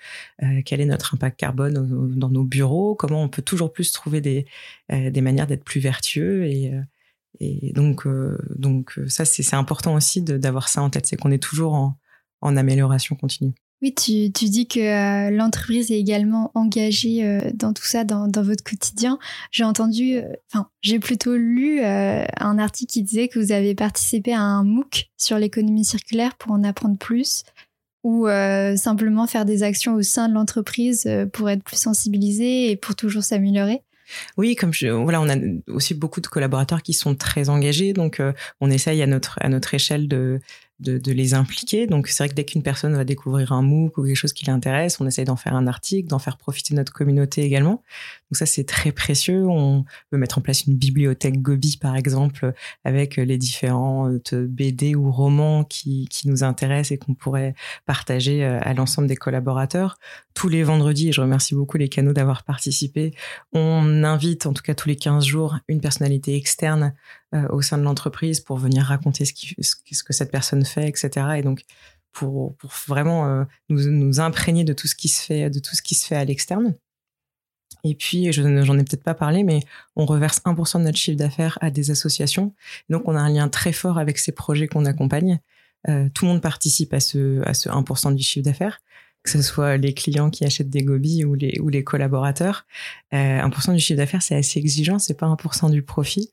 Euh, 0.43 0.61
Quel 0.65 0.81
est 0.81 0.85
notre 0.85 1.13
impact 1.13 1.39
carbone 1.39 1.73
dans 2.15 2.29
nos 2.29 2.43
bureaux? 2.43 2.95
Comment 2.95 3.23
on 3.23 3.29
peut 3.29 3.41
toujours 3.41 3.71
plus 3.71 3.91
trouver 3.91 4.19
des, 4.19 4.45
euh, 4.91 5.09
des 5.09 5.21
manières 5.21 5.47
d'être 5.47 5.63
plus 5.63 5.79
vertueux 5.79 6.45
et, 6.45 6.73
et 7.39 7.71
donc, 7.73 8.05
donc 8.57 8.99
ça, 9.07 9.23
c'est 9.23 9.55
important 9.55 9.93
aussi 9.95 10.21
d'avoir 10.21 10.67
ça 10.67 10.81
en 10.81 10.89
tête. 10.89 11.05
C'est 11.05 11.15
qu'on 11.15 11.31
est 11.31 11.41
toujours 11.41 11.73
en, 11.73 11.97
en 12.41 12.57
amélioration 12.57 13.15
continue. 13.15 13.53
Oui, 13.81 13.93
tu, 13.93 14.29
tu 14.33 14.45
dis 14.49 14.67
que 14.67 14.79
euh, 14.79 15.31
l'entreprise 15.31 15.89
est 15.89 15.99
également 15.99 16.51
engagée 16.53 17.25
euh, 17.25 17.39
dans 17.53 17.71
tout 17.71 17.85
ça, 17.85 18.03
dans, 18.03 18.27
dans 18.27 18.43
votre 18.43 18.61
quotidien. 18.61 19.19
J'ai 19.51 19.63
entendu, 19.63 20.17
euh, 20.17 20.23
enfin, 20.51 20.67
j'ai 20.81 20.99
plutôt 20.99 21.37
lu 21.37 21.81
un 21.81 22.57
article 22.57 22.91
qui 22.91 23.03
disait 23.03 23.29
que 23.29 23.39
vous 23.39 23.53
avez 23.53 23.75
participé 23.75 24.33
à 24.33 24.41
un 24.41 24.63
MOOC 24.63 25.09
sur 25.15 25.39
l'économie 25.39 25.85
circulaire 25.85 26.35
pour 26.35 26.51
en 26.51 26.63
apprendre 26.63 26.97
plus 26.97 27.43
ou 28.03 28.27
simplement 28.77 29.27
faire 29.27 29.43
des 29.43 29.61
actions 29.61 29.95
au 29.95 30.01
sein 30.01 30.29
de 30.29 30.33
l'entreprise 30.33 31.09
pour 31.33 31.49
être 31.49 31.63
plus 31.63 31.75
sensibilisé 31.75 32.71
et 32.71 32.77
pour 32.77 32.95
toujours 32.95 33.23
s'améliorer. 33.23 33.81
Oui, 34.37 34.55
comme 34.55 34.73
je, 34.73 34.87
voilà, 34.87 35.21
on 35.21 35.29
a 35.29 35.35
aussi 35.67 35.93
beaucoup 35.95 36.21
de 36.21 36.27
collaborateurs 36.27 36.81
qui 36.81 36.93
sont 36.93 37.13
très 37.13 37.49
engagés, 37.49 37.91
donc 37.91 38.21
on 38.61 38.71
essaye 38.71 39.01
à 39.01 39.07
notre 39.07 39.37
à 39.41 39.49
notre 39.49 39.73
échelle 39.73 40.07
de 40.07 40.39
de, 40.79 40.97
de, 40.97 41.11
les 41.11 41.33
impliquer. 41.33 41.87
Donc 41.87 42.07
c'est 42.07 42.23
vrai 42.23 42.29
que 42.29 42.35
dès 42.35 42.45
qu'une 42.45 42.63
personne 42.63 42.95
va 42.95 43.03
découvrir 43.03 43.51
un 43.51 43.61
MOOC 43.61 43.97
ou 43.97 44.03
quelque 44.05 44.15
chose 44.15 44.33
qui 44.33 44.45
l'intéresse, 44.45 44.99
on 44.99 45.07
essaye 45.07 45.25
d'en 45.25 45.35
faire 45.35 45.55
un 45.55 45.67
article, 45.67 46.07
d'en 46.07 46.19
faire 46.19 46.37
profiter 46.37 46.73
notre 46.73 46.93
communauté 46.93 47.43
également. 47.43 47.83
Donc 48.29 48.37
ça 48.37 48.45
c'est 48.45 48.63
très 48.63 48.91
précieux. 48.91 49.47
On 49.47 49.85
veut 50.11 50.17
mettre 50.17 50.37
en 50.37 50.41
place 50.41 50.65
une 50.65 50.75
bibliothèque 50.75 51.41
Gobi 51.41 51.77
par 51.77 51.95
exemple 51.95 52.53
avec 52.83 53.15
les 53.15 53.37
différentes 53.37 54.35
BD 54.35 54.95
ou 54.95 55.11
romans 55.11 55.63
qui, 55.63 56.07
qui 56.09 56.27
nous 56.27 56.43
intéressent 56.43 56.91
et 56.91 56.97
qu'on 56.97 57.13
pourrait 57.13 57.55
partager 57.85 58.43
euh, 58.43 58.59
à 58.61 58.73
l'ensemble 58.73 59.07
des 59.07 59.15
collaborateurs. 59.15 59.97
Tous 60.33 60.49
les 60.49 60.63
vendredis, 60.63 61.09
et 61.09 61.11
je 61.11 61.21
remercie 61.21 61.55
beaucoup 61.55 61.77
les 61.77 61.89
canaux 61.89 62.13
d'avoir 62.13 62.43
participé, 62.43 63.13
on 63.53 64.03
invite 64.03 64.45
en 64.45 64.53
tout 64.53 64.63
cas 64.63 64.75
tous 64.75 64.87
les 64.87 64.95
15 64.95 65.25
jours 65.25 65.57
une 65.67 65.81
personnalité 65.81 66.35
externe 66.35 66.93
euh, 67.33 67.47
au 67.49 67.61
sein 67.61 67.77
de 67.77 67.83
l'entreprise 67.83 68.39
pour 68.39 68.57
venir 68.57 68.83
raconter 68.83 69.25
ce, 69.25 69.33
qui, 69.33 69.55
ce, 69.59 70.03
que 70.03 70.13
cette 70.13 70.31
personne 70.31 70.65
fait, 70.65 70.87
etc. 70.87 71.09
Et 71.37 71.41
donc 71.41 71.63
pour, 72.11 72.55
pour 72.55 72.71
vraiment 72.87 73.27
euh, 73.27 73.43
nous, 73.69 73.89
nous, 73.89 74.19
imprégner 74.19 74.63
de 74.63 74.73
tout 74.73 74.87
ce 74.87 74.95
qui 74.95 75.07
se 75.07 75.23
fait, 75.23 75.49
de 75.49 75.59
tout 75.59 75.75
ce 75.75 75.81
qui 75.81 75.95
se 75.95 76.07
fait 76.07 76.15
à 76.15 76.25
l'externe. 76.25 76.73
Et 77.83 77.95
puis, 77.95 78.31
je 78.31 78.41
j'en 78.63 78.77
ai 78.77 78.83
peut-être 78.83 79.03
pas 79.03 79.13
parlé, 79.13 79.43
mais 79.43 79.61
on 79.95 80.05
reverse 80.05 80.41
1% 80.45 80.79
de 80.79 80.83
notre 80.83 80.97
chiffre 80.97 81.17
d'affaires 81.17 81.57
à 81.61 81.71
des 81.71 81.91
associations. 81.91 82.53
Donc, 82.89 83.03
on 83.05 83.15
a 83.15 83.19
un 83.19 83.29
lien 83.29 83.47
très 83.47 83.71
fort 83.71 83.97
avec 83.97 84.17
ces 84.17 84.31
projets 84.31 84.67
qu'on 84.67 84.85
accompagne. 84.85 85.39
Euh, 85.87 86.09
tout 86.13 86.25
le 86.25 86.31
monde 86.31 86.41
participe 86.41 86.93
à 86.93 86.99
ce, 86.99 87.41
à 87.47 87.53
ce 87.53 87.69
1% 87.69 88.13
du 88.13 88.23
chiffre 88.23 88.43
d'affaires 88.43 88.81
que 89.23 89.29
ce 89.29 89.41
soit 89.41 89.77
les 89.77 89.93
clients 89.93 90.29
qui 90.29 90.45
achètent 90.45 90.69
des 90.69 90.83
gobies 90.83 91.25
ou 91.25 91.35
les, 91.35 91.59
ou 91.59 91.69
les 91.69 91.83
collaborateurs. 91.83 92.65
Euh, 93.13 93.41
1% 93.41 93.73
du 93.73 93.79
chiffre 93.79 93.97
d'affaires, 93.97 94.21
c'est 94.21 94.35
assez 94.35 94.59
exigeant, 94.59 94.97
c'est 94.97 95.17
pas 95.17 95.27
1% 95.27 95.69
du 95.71 95.81
profit, 95.81 96.29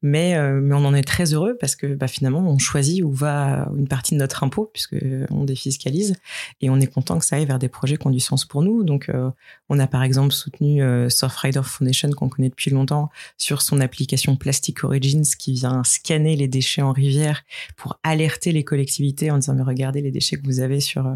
mais, 0.00 0.36
euh, 0.36 0.60
mais 0.62 0.74
on 0.74 0.84
en 0.86 0.94
est 0.94 1.02
très 1.02 1.34
heureux 1.34 1.56
parce 1.60 1.76
que 1.76 1.86
bah, 1.94 2.08
finalement, 2.08 2.40
on 2.40 2.58
choisit 2.58 3.02
où 3.02 3.12
va 3.12 3.68
une 3.76 3.88
partie 3.88 4.14
de 4.14 4.20
notre 4.20 4.42
impôt 4.42 4.70
puisque 4.72 4.96
on 5.30 5.44
défiscalise 5.44 6.14
et 6.62 6.70
on 6.70 6.80
est 6.80 6.86
content 6.86 7.18
que 7.18 7.24
ça 7.26 7.36
aille 7.36 7.44
vers 7.44 7.58
des 7.58 7.68
projets 7.68 7.98
qui 7.98 8.06
ont 8.06 8.10
du 8.10 8.20
sens 8.20 8.46
pour 8.46 8.62
nous. 8.62 8.84
Donc, 8.84 9.10
euh, 9.10 9.30
on 9.68 9.78
a 9.78 9.86
par 9.86 10.02
exemple 10.02 10.32
soutenu 10.32 10.82
euh, 10.82 11.10
Surfrider 11.10 11.62
Foundation 11.62 12.10
qu'on 12.10 12.30
connaît 12.30 12.48
depuis 12.48 12.70
longtemps 12.70 13.10
sur 13.36 13.60
son 13.60 13.80
application 13.80 14.36
Plastic 14.36 14.82
Origins 14.82 15.24
qui 15.38 15.52
vient 15.52 15.84
scanner 15.84 16.36
les 16.36 16.48
déchets 16.48 16.82
en 16.82 16.92
rivière 16.92 17.42
pour 17.76 17.98
alerter 18.02 18.52
les 18.52 18.64
collectivités 18.64 19.30
en 19.30 19.36
disant 19.36 19.54
mais 19.54 19.62
regardez 19.62 20.00
les 20.00 20.10
déchets 20.10 20.36
que 20.36 20.44
vous 20.44 20.60
avez 20.60 20.80
sur 20.80 21.06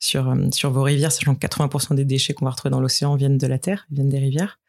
sur 0.00 0.34
sur 0.52 0.71
vos 0.72 0.82
rivières, 0.82 1.12
sachant 1.12 1.34
que 1.34 1.46
80% 1.46 1.94
des 1.94 2.04
déchets 2.04 2.34
qu'on 2.34 2.44
va 2.44 2.50
retrouver 2.50 2.70
dans 2.70 2.80
l'océan 2.80 3.16
viennent 3.16 3.38
de 3.38 3.46
la 3.46 3.58
terre, 3.58 3.86
viennent 3.90 4.08
des 4.08 4.18
rivières. 4.18 4.60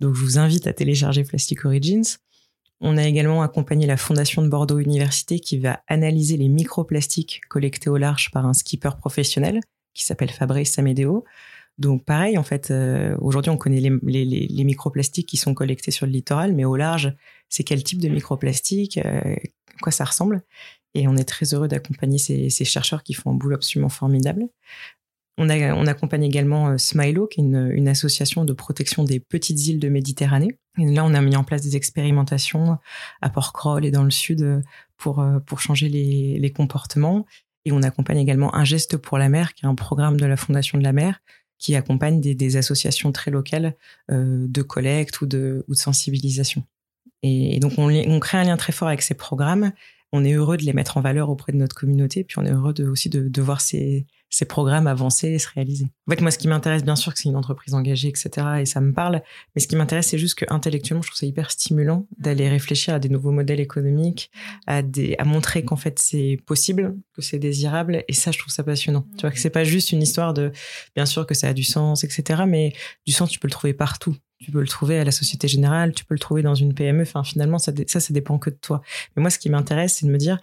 Donc 0.00 0.14
je 0.14 0.20
vous 0.20 0.38
invite 0.38 0.66
à 0.66 0.72
télécharger 0.72 1.24
Plastic 1.24 1.64
Origins. 1.64 2.18
On 2.80 2.96
a 2.96 3.06
également 3.06 3.42
accompagné 3.42 3.86
la 3.86 3.96
Fondation 3.96 4.42
de 4.42 4.48
Bordeaux 4.48 4.80
Université 4.80 5.38
qui 5.38 5.58
va 5.58 5.80
analyser 5.86 6.36
les 6.36 6.48
microplastiques 6.48 7.40
collectés 7.48 7.88
au 7.88 7.96
large 7.96 8.30
par 8.32 8.44
un 8.44 8.52
skipper 8.52 8.90
professionnel 8.98 9.60
qui 9.94 10.04
s'appelle 10.04 10.30
Fabrice 10.30 10.72
Samedeo. 10.72 11.24
Donc 11.78 12.04
pareil, 12.04 12.36
en 12.36 12.42
fait, 12.42 12.70
euh, 12.70 13.16
aujourd'hui 13.20 13.50
on 13.50 13.56
connaît 13.56 13.80
les, 13.80 14.24
les, 14.24 14.64
microplastiques 14.64 15.28
qui 15.28 15.36
sont 15.36 15.54
collectés 15.54 15.90
sur 15.90 16.06
le 16.06 16.12
littoral, 16.12 16.54
mais 16.54 16.64
au 16.64 16.76
large, 16.76 17.14
c'est 17.48 17.64
quel 17.64 17.82
type 17.82 18.00
de 18.00 18.08
microplastique, 18.08 18.98
euh, 18.98 19.36
quoi 19.80 19.92
ça 19.92 20.04
ressemble? 20.04 20.42
Et 20.94 21.08
on 21.08 21.16
est 21.16 21.24
très 21.24 21.54
heureux 21.54 21.68
d'accompagner 21.68 22.18
ces, 22.18 22.50
ces, 22.50 22.64
chercheurs 22.64 23.02
qui 23.02 23.14
font 23.14 23.30
un 23.30 23.34
boulot 23.34 23.56
absolument 23.56 23.88
formidable. 23.88 24.48
On, 25.50 25.86
accompagne 25.86 26.22
également 26.22 26.68
euh, 26.68 26.78
Smilo, 26.78 27.26
qui 27.26 27.40
est 27.40 27.44
une, 27.44 27.88
association 27.88 28.44
de 28.44 28.52
protection 28.52 29.04
des 29.04 29.20
petites 29.20 29.66
îles 29.66 29.80
de 29.80 29.88
Méditerranée. 29.88 30.58
Là, 30.78 31.04
on 31.04 31.14
a 31.14 31.20
mis 31.20 31.36
en 31.36 31.44
place 31.44 31.62
des 31.62 31.76
expérimentations 31.76 32.78
à 33.20 33.28
Porquerolles 33.28 33.84
et 33.84 33.90
dans 33.90 34.04
le 34.04 34.10
sud 34.10 34.42
euh, 34.42 34.60
pour, 34.96 35.20
euh, 35.20 35.40
pour 35.40 35.60
changer 35.60 35.88
les, 35.88 36.52
comportements. 36.52 37.26
Et 37.64 37.72
on 37.72 37.82
accompagne 37.82 38.18
également 38.18 38.54
Un 38.54 38.64
geste 38.64 38.96
pour 38.96 39.18
la 39.18 39.28
mer, 39.28 39.54
qui 39.54 39.64
est 39.64 39.68
un 39.68 39.74
programme 39.74 40.18
de 40.18 40.26
la 40.26 40.36
Fondation 40.36 40.78
de 40.78 40.84
la 40.84 40.92
mer, 40.92 41.20
qui 41.58 41.74
accompagne 41.76 42.20
des, 42.20 42.56
associations 42.56 43.12
très 43.12 43.30
locales 43.30 43.76
de 44.08 44.62
collecte 44.62 45.20
ou 45.20 45.26
de, 45.26 45.64
ou 45.68 45.74
de 45.74 45.78
sensibilisation. 45.78 46.64
Et, 47.22 47.60
donc, 47.60 47.74
on, 47.78 48.18
crée 48.18 48.38
un 48.38 48.44
lien 48.44 48.56
très 48.56 48.72
fort 48.72 48.88
avec 48.88 49.00
ces 49.02 49.14
programmes. 49.14 49.70
On 50.10 50.24
est 50.24 50.32
heureux 50.32 50.56
de 50.56 50.64
les 50.64 50.72
mettre 50.72 50.96
en 50.96 51.02
valeur 51.02 51.30
auprès 51.30 51.52
de 51.52 51.56
notre 51.56 51.76
communauté, 51.76 52.24
puis 52.24 52.36
on 52.40 52.44
est 52.44 52.50
heureux 52.50 52.74
aussi 52.80 53.08
de, 53.08 53.28
de 53.28 53.42
voir 53.42 53.60
ces, 53.60 54.06
ces 54.32 54.46
programmes 54.46 54.86
avancer 54.86 55.28
et 55.28 55.38
se 55.38 55.46
réaliser. 55.54 55.84
En 56.08 56.10
fait, 56.10 56.22
moi, 56.22 56.30
ce 56.30 56.38
qui 56.38 56.48
m'intéresse, 56.48 56.82
bien 56.82 56.96
sûr, 56.96 57.12
que 57.12 57.18
c'est 57.18 57.28
une 57.28 57.36
entreprise 57.36 57.74
engagée, 57.74 58.08
etc., 58.08 58.30
et 58.60 58.64
ça 58.64 58.80
me 58.80 58.94
parle. 58.94 59.22
Mais 59.54 59.60
ce 59.60 59.68
qui 59.68 59.76
m'intéresse, 59.76 60.06
c'est 60.08 60.18
juste 60.18 60.36
que 60.36 60.46
intellectuellement, 60.48 61.02
je 61.02 61.08
trouve 61.08 61.18
ça 61.18 61.26
hyper 61.26 61.50
stimulant 61.50 62.06
d'aller 62.16 62.48
réfléchir 62.48 62.94
à 62.94 62.98
des 62.98 63.10
nouveaux 63.10 63.30
modèles 63.30 63.60
économiques, 63.60 64.30
à 64.66 64.80
des, 64.80 65.16
à 65.18 65.24
montrer 65.24 65.64
qu'en 65.64 65.76
fait 65.76 65.98
c'est 65.98 66.38
possible, 66.46 66.96
que 67.14 67.20
c'est 67.20 67.38
désirable. 67.38 68.04
Et 68.08 68.14
ça, 68.14 68.30
je 68.30 68.38
trouve 68.38 68.52
ça 68.52 68.64
passionnant. 68.64 69.06
Tu 69.18 69.20
vois 69.20 69.30
que 69.30 69.38
c'est 69.38 69.50
pas 69.50 69.64
juste 69.64 69.92
une 69.92 70.02
histoire 70.02 70.32
de, 70.32 70.50
bien 70.96 71.04
sûr 71.04 71.26
que 71.26 71.34
ça 71.34 71.48
a 71.48 71.52
du 71.52 71.64
sens, 71.64 72.02
etc., 72.02 72.44
mais 72.48 72.72
du 73.06 73.12
sens, 73.12 73.30
tu 73.30 73.38
peux 73.38 73.48
le 73.48 73.52
trouver 73.52 73.74
partout. 73.74 74.16
Tu 74.38 74.50
peux 74.50 74.60
le 74.60 74.66
trouver 74.66 74.98
à 74.98 75.04
la 75.04 75.12
Société 75.12 75.46
Générale, 75.46 75.92
tu 75.92 76.06
peux 76.06 76.14
le 76.14 76.18
trouver 76.18 76.40
dans 76.40 76.54
une 76.54 76.72
PME. 76.72 77.02
Enfin, 77.02 77.22
finalement, 77.22 77.58
ça, 77.58 77.70
ça, 77.86 78.00
ça 78.00 78.14
dépend 78.14 78.38
que 78.38 78.48
de 78.48 78.56
toi. 78.56 78.80
Mais 79.14 79.20
moi, 79.20 79.28
ce 79.30 79.38
qui 79.38 79.50
m'intéresse, 79.50 79.98
c'est 79.98 80.06
de 80.06 80.10
me 80.10 80.16
dire, 80.18 80.38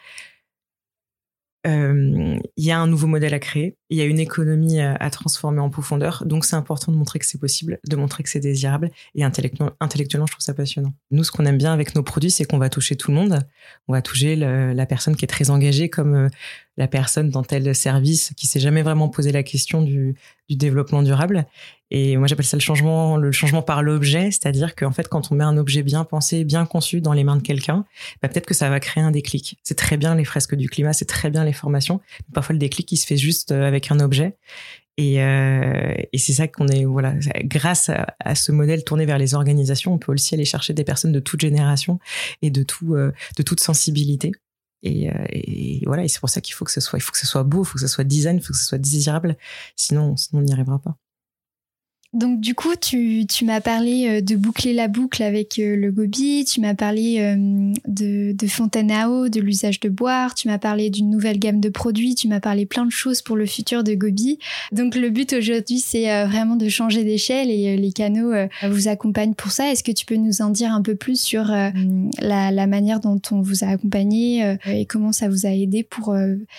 il 1.66 2.40
y 2.58 2.72
a 2.72 2.80
un 2.80 2.88
nouveau 2.88 3.08
modèle 3.08 3.34
à 3.34 3.40
créer, 3.40 3.76
il 3.90 3.98
y 3.98 4.02
a 4.02 4.06
une 4.06 4.20
économie 4.20 4.80
à, 4.80 5.10
transformer 5.10 5.60
en 5.60 5.70
profondeur, 5.70 6.24
donc 6.26 6.46
c'est 6.46 6.56
important 6.56 6.92
de 6.92 6.98
montrer 6.98 7.20
que 7.20 7.26
c'est 7.26 7.40
possible, 7.40 7.80
de 7.88 7.96
montrer 7.96 8.24
que 8.24 8.30
c'est 8.30 8.40
désirable, 8.40 8.92
et 9.16 9.24
intellectuellement, 9.24 10.26
je 10.26 10.32
trouve 10.32 10.44
ça 10.44 10.54
passionnant. 10.54 10.94
Nous, 11.12 11.24
ce 11.24 11.32
qu'on 11.32 11.46
aime 11.46 11.58
bien 11.58 11.74
avec 11.74 11.96
nos 11.96 12.04
produits, 12.04 12.32
c'est 12.32 12.46
qu'on 12.46 12.60
va 12.60 12.70
toucher 12.70 12.96
tout 12.96 13.12
le 13.12 13.18
monde, 13.18 13.40
on 13.88 13.94
va 13.94 14.02
toucher 14.02 14.36
la 14.36 14.86
personne 14.86 15.16
qui 15.16 15.26
est 15.26 15.30
très 15.30 15.50
engagée, 15.50 15.90
comme 15.90 16.16
euh, 16.16 16.30
la 16.78 16.88
personne 16.88 17.30
dans 17.30 17.44
tel 17.44 17.76
service 17.76 18.34
qui 18.38 18.48
s'est 18.48 18.62
jamais 18.62 18.82
vraiment 18.82 19.10
posé 19.10 19.32
la 19.32 19.44
question 19.44 19.82
du 19.82 20.16
développement 20.50 21.04
durable. 21.04 21.46
Et 21.92 22.18
moi, 22.18 22.28
j'appelle 22.28 22.46
ça 22.46 22.58
le 22.58 22.62
changement, 22.62 23.18
le 23.18 23.32
changement 23.32 23.62
par 23.62 23.82
l'objet, 23.82 24.32
c'est-à-dire 24.32 24.76
qu'en 24.76 24.92
fait, 24.92 25.08
quand 25.08 25.32
on 25.32 25.36
met 25.36 25.44
un 25.44 25.58
objet 25.58 25.84
bien 25.84 26.04
pensé, 26.04 26.44
bien 26.44 26.66
conçu 26.66 27.02
dans 27.02 27.14
les 27.14 27.24
mains 27.24 27.38
de 27.38 27.42
quelqu'un, 27.42 27.86
bah, 28.22 28.30
peut-être 28.30 28.46
que 28.46 28.54
ça 28.54 28.70
va 28.70 28.80
créer 28.80 29.04
un 29.04 29.12
déclic. 29.12 29.58
C'est 29.64 29.76
très 29.76 29.98
bien 29.98 30.16
les 30.16 30.26
fresques 30.26 30.56
du 30.56 30.70
climat, 30.70 30.94
c'est 30.94 31.06
très 31.06 31.30
bien 31.30 31.44
les 31.44 31.54
formations. 31.54 32.00
parfois, 32.34 32.54
le 32.54 32.60
déclic, 32.60 32.92
il 32.92 32.98
se 32.98 33.08
fait 33.08 33.18
juste 33.18 33.52
euh, 33.52 33.68
avec 33.68 33.92
un 33.92 34.00
objet. 34.00 34.38
Et, 34.98 35.24
euh, 35.24 35.94
et 36.12 36.18
c'est 36.18 36.34
ça 36.34 36.50
qu'on 36.50 36.68
est, 36.68 36.84
voilà, 36.84 37.16
grâce 37.46 37.88
à, 37.88 38.08
à, 38.20 38.36
ce 38.36 38.52
modèle 38.52 38.84
tourné 38.84 39.06
vers 39.06 39.18
les 39.18 39.34
organisations, 39.34 39.94
on 39.94 39.98
peut 39.98 40.12
aussi 40.12 40.36
aller 40.36 40.44
chercher 40.44 40.74
des 40.74 40.84
personnes 40.84 41.14
de 41.14 41.22
toute 41.22 41.40
génération 41.40 42.00
et 42.42 42.52
de 42.52 42.64
tout, 42.64 42.96
euh, 42.96 43.14
de 43.38 43.44
toute 43.44 43.62
sensibilité. 43.62 44.34
Et, 44.84 45.10
euh, 45.10 45.14
et, 45.30 45.84
voilà, 45.86 46.04
et 46.04 46.10
c'est 46.10 46.20
pour 46.20 46.30
ça 46.30 46.42
qu'il 46.42 46.54
faut 46.54 46.66
que 46.66 46.72
ce 46.72 46.82
soit, 46.82 47.00
il 47.00 47.02
faut 47.02 47.14
que 47.14 47.18
ce 47.18 47.28
soit 47.28 47.44
beau, 47.44 47.64
il 47.64 47.66
faut 47.66 47.76
que 47.76 47.80
ce 47.80 47.88
soit 47.88 48.04
design, 48.04 48.38
il 48.38 48.44
faut 48.44 48.52
que 48.52 48.60
ce 48.60 48.66
soit 48.66 48.78
désirable. 48.78 49.38
Sinon, 49.78 50.18
sinon 50.18 50.42
on 50.42 50.46
n'y 50.46 50.52
arrivera 50.52 50.80
pas. 50.80 50.98
Donc 52.14 52.40
du 52.40 52.56
coup, 52.56 52.76
tu, 52.76 53.28
tu 53.30 53.46
m'as 53.46 53.62
parlé 53.62 54.08
euh, 54.08 54.22
de 54.22 54.36
boucler 54.36 54.74
la 54.74 54.88
boucle 54.88 55.22
avec 55.22 55.60
euh, 55.60 55.76
le 55.76 55.92
gobi, 55.92 56.44
tu 56.44 56.60
m'as 56.60 56.74
parlé 56.74 57.20
euh, 57.20 57.72
de, 57.88 58.32
de 58.32 58.48
fontaine 58.48 58.90
à 58.90 59.12
eau, 59.12 59.30
de 59.30 59.40
l'usage 59.40 59.80
de 59.80 59.90
boire, 59.90 60.34
tu 60.34 60.48
m'as 60.48 60.58
parlé 60.58 60.90
d'une 60.90 61.12
nouvelle 61.12 61.38
gamme 61.38 61.60
de 61.60 61.70
produits, 61.70 62.16
tu 62.16 62.28
m'as 62.28 62.40
parlé 62.40 62.66
plein 62.66 62.88
de 62.88 62.92
choses 62.92 63.22
pour 63.22 63.36
le 63.36 63.46
futur 63.46 63.84
de 63.84 63.94
Gobi. 63.94 64.40
Donc 64.72 64.96
le 64.96 65.12
but 65.12 65.34
aujourd'hui, 65.34 65.80
c'est 65.80 66.26
vraiment 66.26 66.56
de 66.56 66.68
changer 66.68 67.04
d'échelle 67.04 67.52
et 67.52 67.78
les 67.78 67.92
canaux 67.92 68.34
vous 68.68 68.88
accompagnent 68.88 69.36
pour 69.36 69.52
ça. 69.52 69.72
Est-ce 69.72 69.84
que 69.84 69.92
tu 69.92 70.06
peux 70.06 70.16
nous 70.16 70.42
en 70.42 70.50
dire 70.50 70.74
un 70.74 70.82
peu 70.82 70.96
plus 70.96 71.20
sur 71.22 71.46
la, 71.46 72.52
la 72.52 72.68
manière 72.68 73.00
dont 73.00 73.22
on 73.32 73.42
vous 73.42 73.64
a 73.64 73.68
accompagné 73.68 74.56
et 74.66 74.86
comment 74.86 75.12
ça 75.12 75.30
vous 75.30 75.46
a 75.46 75.50
aidé 75.50 75.84
pour 75.84 76.16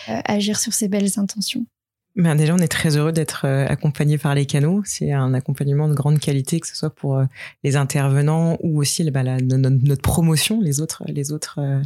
agir 0.07 0.59
sur 0.59 0.73
ces 0.73 0.89
belles 0.89 1.19
intentions? 1.19 1.67
Ben 2.17 2.35
déjà, 2.35 2.55
on 2.55 2.59
est 2.59 2.69
très 2.69 2.97
heureux 2.97 3.13
d'être 3.13 3.45
euh, 3.45 3.67
accompagné 3.69 4.19
par 4.19 4.35
les 4.35 4.45
canaux. 4.45 4.83
C'est 4.85 5.13
un 5.13 5.33
accompagnement 5.33 5.89
de 5.89 5.95
grande 5.95 6.19
qualité, 6.19 6.59
que 6.59 6.67
ce 6.67 6.75
soit 6.75 6.91
pour 6.91 7.17
euh, 7.17 7.25
les 7.63 7.77
intervenants 7.77 8.59
ou 8.63 8.81
aussi 8.81 9.05
la, 9.05 9.41
notre, 9.41 10.03
promotion, 10.03 10.61
les 10.61 10.81
autres, 10.81 11.05
les 11.07 11.31
autres 11.31 11.61
euh, 11.61 11.81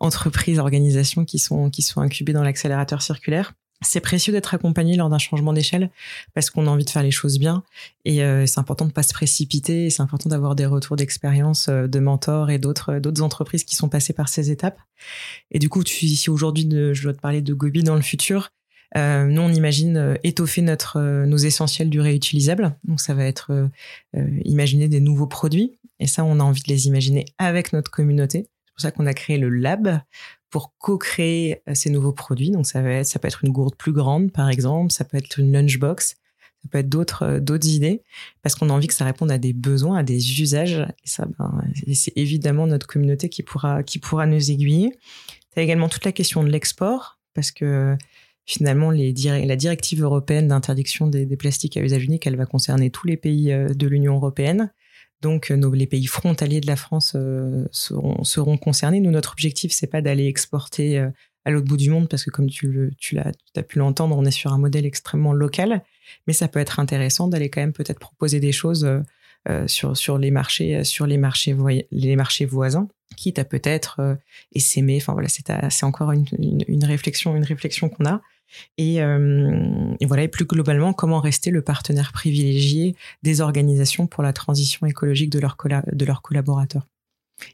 entreprises, 0.00 0.58
organisations 0.58 1.24
qui 1.24 1.38
sont 1.38 1.70
qui 1.70 1.80
sont 1.80 2.02
incubées 2.02 2.34
dans 2.34 2.42
l'accélérateur 2.42 3.00
circulaire. 3.00 3.54
C'est 3.80 4.00
précieux 4.00 4.32
d'être 4.32 4.54
accompagné 4.54 4.96
lors 4.96 5.08
d'un 5.08 5.18
changement 5.18 5.52
d'échelle 5.52 5.90
parce 6.34 6.50
qu'on 6.50 6.66
a 6.66 6.70
envie 6.70 6.84
de 6.84 6.90
faire 6.90 7.02
les 7.02 7.10
choses 7.10 7.38
bien 7.38 7.64
et 8.06 8.20
c'est 8.46 8.58
important 8.58 8.86
de 8.86 8.92
pas 8.92 9.02
se 9.02 9.12
précipiter. 9.12 9.90
C'est 9.90 10.00
important 10.00 10.30
d'avoir 10.30 10.54
des 10.54 10.64
retours 10.64 10.96
d'expérience 10.96 11.68
de 11.68 11.98
mentors 11.98 12.50
et 12.50 12.58
d'autres 12.58 12.98
d'autres 12.98 13.20
entreprises 13.20 13.64
qui 13.64 13.76
sont 13.76 13.90
passées 13.90 14.14
par 14.14 14.30
ces 14.30 14.50
étapes. 14.50 14.78
Et 15.50 15.58
du 15.58 15.68
coup, 15.68 15.84
tu, 15.84 16.06
si 16.06 16.30
aujourd'hui 16.30 16.66
je 16.70 17.02
dois 17.02 17.12
te 17.12 17.20
parler 17.20 17.42
de 17.42 17.52
Gobi 17.52 17.82
dans 17.82 17.96
le 17.96 18.00
futur, 18.00 18.48
euh, 18.96 19.24
nous, 19.26 19.42
on 19.42 19.48
imagine 19.48 19.96
euh, 19.96 20.14
étoffer 20.22 20.62
notre, 20.62 20.98
euh, 20.98 21.26
nos 21.26 21.36
essentiels 21.36 21.90
du 21.90 22.00
réutilisable. 22.00 22.76
Donc, 22.84 23.00
ça 23.00 23.14
va 23.14 23.24
être 23.24 23.70
imaginer 24.44 24.88
des 24.88 25.00
nouveaux 25.00 25.26
produits. 25.26 25.78
Et 25.98 26.06
ça, 26.06 26.24
on 26.24 26.40
a 26.40 26.42
envie 26.42 26.62
de 26.62 26.68
les 26.68 26.86
imaginer 26.86 27.24
avec 27.38 27.72
notre 27.72 27.90
communauté. 27.90 28.48
C'est 28.66 28.72
pour 28.74 28.80
ça 28.80 28.90
qu'on 28.90 29.06
a 29.06 29.14
créé 29.14 29.38
le 29.38 29.48
lab 29.48 30.00
pour 30.50 30.74
co-créer 30.78 31.62
ces 31.74 31.90
nouveaux 31.90 32.12
produits. 32.12 32.50
Donc, 32.50 32.66
ça 32.66 32.82
va 32.82 32.90
être, 32.90 33.06
ça 33.06 33.18
peut 33.18 33.28
être 33.28 33.44
une 33.44 33.52
gourde 33.52 33.74
plus 33.76 33.92
grande, 33.92 34.32
par 34.32 34.48
exemple. 34.48 34.92
Ça 34.92 35.04
peut 35.04 35.16
être 35.16 35.38
une 35.38 35.52
lunchbox. 35.52 36.16
Ça 36.62 36.68
peut 36.70 36.78
être 36.78 36.88
d'autres, 36.88 37.38
d'autres 37.40 37.68
idées. 37.68 38.02
Parce 38.42 38.54
qu'on 38.54 38.70
a 38.70 38.72
envie 38.72 38.86
que 38.86 38.94
ça 38.94 39.04
réponde 39.04 39.30
à 39.30 39.38
des 39.38 39.52
besoins, 39.52 39.98
à 39.98 40.02
des 40.02 40.40
usages. 40.40 40.86
Et 41.04 41.08
ça, 41.08 41.26
ben, 41.38 41.62
c'est 41.92 42.12
évidemment 42.16 42.66
notre 42.66 42.86
communauté 42.86 43.28
qui 43.28 43.42
pourra, 43.42 43.82
qui 43.82 43.98
pourra 43.98 44.26
nous 44.26 44.50
aiguiller. 44.50 44.96
Tu 45.52 45.60
as 45.60 45.62
également 45.62 45.88
toute 45.88 46.04
la 46.04 46.12
question 46.12 46.42
de 46.42 46.50
l'export. 46.50 47.18
Parce 47.34 47.50
que 47.50 47.96
finalement 48.46 48.90
la 48.90 49.56
directive 49.56 50.02
européenne 50.02 50.48
d'interdiction 50.48 51.06
des, 51.06 51.26
plastiques 51.36 51.76
à 51.76 51.80
usage 51.80 52.04
unique, 52.04 52.26
elle 52.26 52.36
va 52.36 52.46
concerner 52.46 52.90
tous 52.90 53.06
les 53.06 53.16
pays 53.16 53.52
euh, 53.52 53.68
de 53.68 53.86
l'Union 53.86 54.14
européenne. 54.14 54.72
Donc 55.22 55.50
euh, 55.50 55.74
les 55.74 55.86
pays 55.86 56.06
frontaliers 56.06 56.60
de 56.60 56.66
la 56.66 56.76
France 56.76 57.14
euh, 57.16 57.64
seront, 57.72 58.56
concernés. 58.58 59.00
Nous, 59.00 59.10
notre 59.10 59.32
objectif, 59.32 59.72
c'est 59.72 59.86
pas 59.86 60.02
d'aller 60.02 60.26
exporter 60.26 60.98
à 61.46 61.50
l'autre 61.50 61.66
bout 61.66 61.76
du 61.76 61.90
monde, 61.90 62.08
parce 62.08 62.24
que 62.24 62.30
comme 62.30 62.48
tu, 62.48 62.92
tu 62.98 63.18
as 63.18 63.62
pu 63.62 63.78
l'entendre, 63.78 64.16
on 64.16 64.24
est 64.24 64.30
sur 64.30 64.52
un 64.52 64.58
modèle 64.58 64.86
extrêmement 64.86 65.32
local. 65.32 65.82
Mais 66.26 66.32
ça 66.32 66.48
peut 66.48 66.58
être 66.58 66.78
intéressant 66.78 67.28
d'aller 67.28 67.48
quand 67.48 67.60
même 67.60 67.72
peut-être 67.72 67.98
proposer 67.98 68.40
des 68.40 68.52
choses 68.52 68.86
sur, 69.66 70.18
les 70.18 70.30
marchés, 70.30 70.84
sur 70.84 71.06
les 71.06 71.18
marchés, 71.18 71.54
les 71.90 72.16
marchés 72.16 72.46
voisins 72.46 72.88
quitte 73.16 73.38
à 73.38 73.44
peut-être 73.44 74.18
essaimer. 74.52 74.98
Enfin 75.00 75.12
voilà, 75.12 75.28
c'est 75.28 75.84
encore 75.84 76.12
une 76.12 76.84
réflexion 76.84 77.88
qu'on 77.88 78.06
a. 78.06 78.22
Euh, 78.80 79.94
et, 80.00 80.06
voilà, 80.06 80.22
et 80.22 80.28
plus 80.28 80.44
globalement, 80.44 80.92
comment 80.92 81.20
rester 81.20 81.50
le 81.50 81.62
partenaire 81.62 82.12
privilégié 82.12 82.96
des 83.22 83.40
organisations 83.40 84.06
pour 84.06 84.22
la 84.22 84.32
transition 84.32 84.86
écologique 84.86 85.30
de, 85.30 85.40
de 85.40 86.04
leurs 86.04 86.22
collaborateurs. 86.22 86.86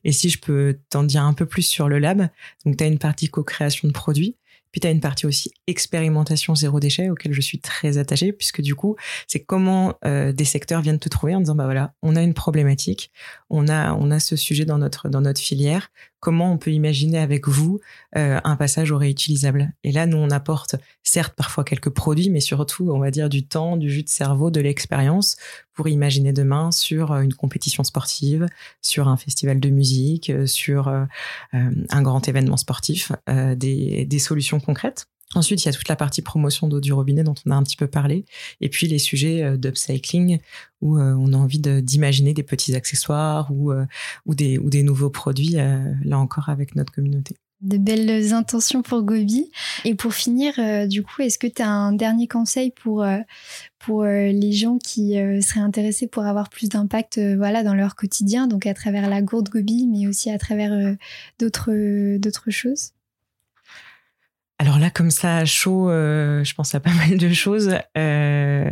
Et 0.04 0.12
si 0.12 0.28
je 0.28 0.38
peux 0.38 0.78
t'en 0.90 1.04
dire 1.04 1.22
un 1.22 1.32
peu 1.32 1.46
plus 1.46 1.62
sur 1.62 1.88
le 1.88 1.98
lab, 1.98 2.28
donc 2.64 2.76
tu 2.76 2.84
as 2.84 2.86
une 2.86 2.98
partie 2.98 3.28
co-création 3.28 3.88
de 3.88 3.92
produits, 3.92 4.36
puis 4.72 4.80
tu 4.80 4.86
as 4.86 4.90
une 4.90 5.00
partie 5.00 5.26
aussi 5.26 5.52
expérimentation 5.66 6.54
zéro 6.54 6.78
déchet 6.80 7.10
auquel 7.10 7.32
je 7.32 7.40
suis 7.40 7.58
très 7.58 7.98
attachée 7.98 8.32
puisque 8.32 8.60
du 8.60 8.74
coup, 8.74 8.96
c'est 9.26 9.40
comment 9.40 9.94
euh, 10.04 10.32
des 10.32 10.44
secteurs 10.44 10.80
viennent 10.80 10.98
te 10.98 11.08
trouver 11.08 11.34
en 11.34 11.40
disant 11.40 11.54
bah 11.54 11.64
voilà, 11.64 11.94
on 12.02 12.14
a 12.16 12.22
une 12.22 12.34
problématique, 12.34 13.10
on 13.48 13.68
a 13.68 13.94
on 13.94 14.10
a 14.10 14.20
ce 14.20 14.36
sujet 14.36 14.64
dans 14.64 14.78
notre 14.78 15.08
dans 15.08 15.22
notre 15.22 15.40
filière, 15.40 15.90
comment 16.20 16.52
on 16.52 16.58
peut 16.58 16.70
imaginer 16.70 17.18
avec 17.18 17.48
vous 17.48 17.80
euh, 18.16 18.40
un 18.44 18.56
passage 18.56 18.92
au 18.92 18.98
réutilisable 18.98 19.72
Et 19.84 19.92
là, 19.92 20.06
nous 20.06 20.18
on 20.18 20.30
apporte 20.30 20.76
certes 21.02 21.34
parfois 21.34 21.64
quelques 21.64 21.90
produits 21.90 22.30
mais 22.30 22.40
surtout, 22.40 22.90
on 22.92 22.98
va 22.98 23.10
dire 23.10 23.28
du 23.28 23.46
temps, 23.46 23.76
du 23.76 23.90
jus 23.90 24.02
de 24.02 24.08
cerveau, 24.08 24.50
de 24.50 24.60
l'expérience 24.60 25.36
pour 25.74 25.88
imaginer 25.88 26.32
demain 26.32 26.70
sur 26.70 27.12
euh, 27.12 27.22
une 27.22 27.34
compétition 27.34 27.84
sportive, 27.84 28.46
sur 28.82 29.08
un 29.08 29.16
festival 29.16 29.60
de 29.60 29.70
musique, 29.70 30.32
sur 30.46 30.88
un 31.52 32.02
grand 32.02 32.28
événement 32.28 32.56
sportif, 32.56 33.12
des 33.26 34.04
des 34.04 34.18
solutions 34.18 34.60
concrètes. 34.60 35.06
Ensuite, 35.34 35.62
il 35.62 35.66
y 35.66 35.68
a 35.68 35.72
toute 35.72 35.88
la 35.88 35.94
partie 35.94 36.22
promotion 36.22 36.66
d'eau 36.66 36.80
du 36.80 36.92
robinet 36.92 37.22
dont 37.22 37.36
on 37.46 37.50
a 37.52 37.54
un 37.54 37.62
petit 37.62 37.76
peu 37.76 37.86
parlé. 37.86 38.24
Et 38.60 38.68
puis 38.68 38.88
les 38.88 38.98
sujets 38.98 39.42
euh, 39.44 39.56
d'upcycling 39.56 40.40
où 40.80 40.98
euh, 40.98 41.14
on 41.14 41.32
a 41.32 41.36
envie 41.36 41.60
d'imaginer 41.60 42.34
des 42.34 42.42
petits 42.42 42.74
accessoires 42.74 43.48
ou, 43.52 43.70
euh, 43.70 43.86
ou, 44.26 44.34
des, 44.34 44.58
ou 44.58 44.70
des 44.70 44.82
nouveaux 44.82 45.10
produits, 45.10 45.56
là 46.04 46.18
encore 46.18 46.48
avec 46.48 46.74
notre 46.74 46.92
communauté. 46.92 47.36
De 47.60 47.76
belles 47.76 48.32
intentions 48.32 48.82
pour 48.82 49.02
Gobi. 49.02 49.52
Et 49.84 49.94
pour 49.94 50.14
finir, 50.14 50.54
du 50.88 51.02
coup, 51.02 51.20
est-ce 51.20 51.38
que 51.38 51.46
tu 51.46 51.60
as 51.60 51.68
un 51.68 51.92
dernier 51.92 52.26
conseil 52.26 52.70
pour, 52.70 53.04
pour 53.78 54.04
les 54.04 54.52
gens 54.52 54.78
qui 54.78 55.12
seraient 55.42 55.60
intéressés 55.60 56.06
pour 56.06 56.24
avoir 56.24 56.48
plus 56.48 56.70
d'impact 56.70 57.20
voilà, 57.36 57.62
dans 57.62 57.74
leur 57.74 57.96
quotidien, 57.96 58.46
donc 58.46 58.66
à 58.66 58.72
travers 58.72 59.10
la 59.10 59.20
gourde 59.20 59.50
Gobi, 59.50 59.86
mais 59.86 60.06
aussi 60.06 60.30
à 60.30 60.38
travers 60.38 60.96
d'autres 61.38 62.16
d'autres 62.16 62.50
choses? 62.50 62.92
Alors 64.60 64.78
là, 64.78 64.90
comme 64.90 65.10
ça, 65.10 65.46
chaud, 65.46 65.88
euh, 65.88 66.44
je 66.44 66.54
pense 66.54 66.74
à 66.74 66.80
pas 66.80 66.92
mal 66.92 67.16
de 67.16 67.32
choses. 67.32 67.70
Euh, 67.96 68.68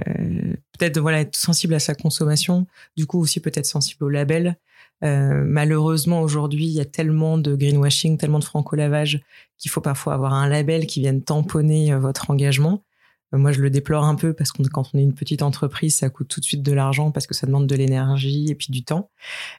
peut-être 0.78 1.00
voilà 1.00 1.20
être 1.20 1.34
sensible 1.34 1.72
à 1.72 1.78
sa 1.78 1.94
consommation. 1.94 2.66
Du 2.98 3.06
coup 3.06 3.18
aussi 3.18 3.40
peut-être 3.40 3.64
sensible 3.64 4.04
au 4.04 4.10
label. 4.10 4.58
Euh, 5.02 5.44
malheureusement 5.46 6.20
aujourd'hui, 6.20 6.66
il 6.66 6.72
y 6.72 6.80
a 6.80 6.84
tellement 6.84 7.38
de 7.38 7.56
greenwashing, 7.56 8.18
tellement 8.18 8.38
de 8.38 8.44
franco-lavage 8.44 9.22
qu'il 9.56 9.70
faut 9.70 9.80
parfois 9.80 10.12
avoir 10.12 10.34
un 10.34 10.46
label 10.46 10.86
qui 10.86 11.00
vienne 11.00 11.22
tamponner 11.22 11.94
votre 11.94 12.30
engagement. 12.30 12.84
Moi, 13.32 13.52
je 13.52 13.60
le 13.60 13.70
déplore 13.70 14.04
un 14.04 14.14
peu 14.14 14.32
parce 14.32 14.52
que 14.52 14.62
quand 14.62 14.90
on 14.92 14.98
est 14.98 15.02
une 15.02 15.14
petite 15.14 15.42
entreprise, 15.42 15.96
ça 15.96 16.08
coûte 16.08 16.28
tout 16.28 16.40
de 16.40 16.44
suite 16.44 16.62
de 16.62 16.72
l'argent 16.72 17.10
parce 17.10 17.26
que 17.26 17.34
ça 17.34 17.46
demande 17.46 17.66
de 17.66 17.74
l'énergie 17.74 18.46
et 18.48 18.54
puis 18.54 18.68
du 18.70 18.84
temps. 18.84 19.10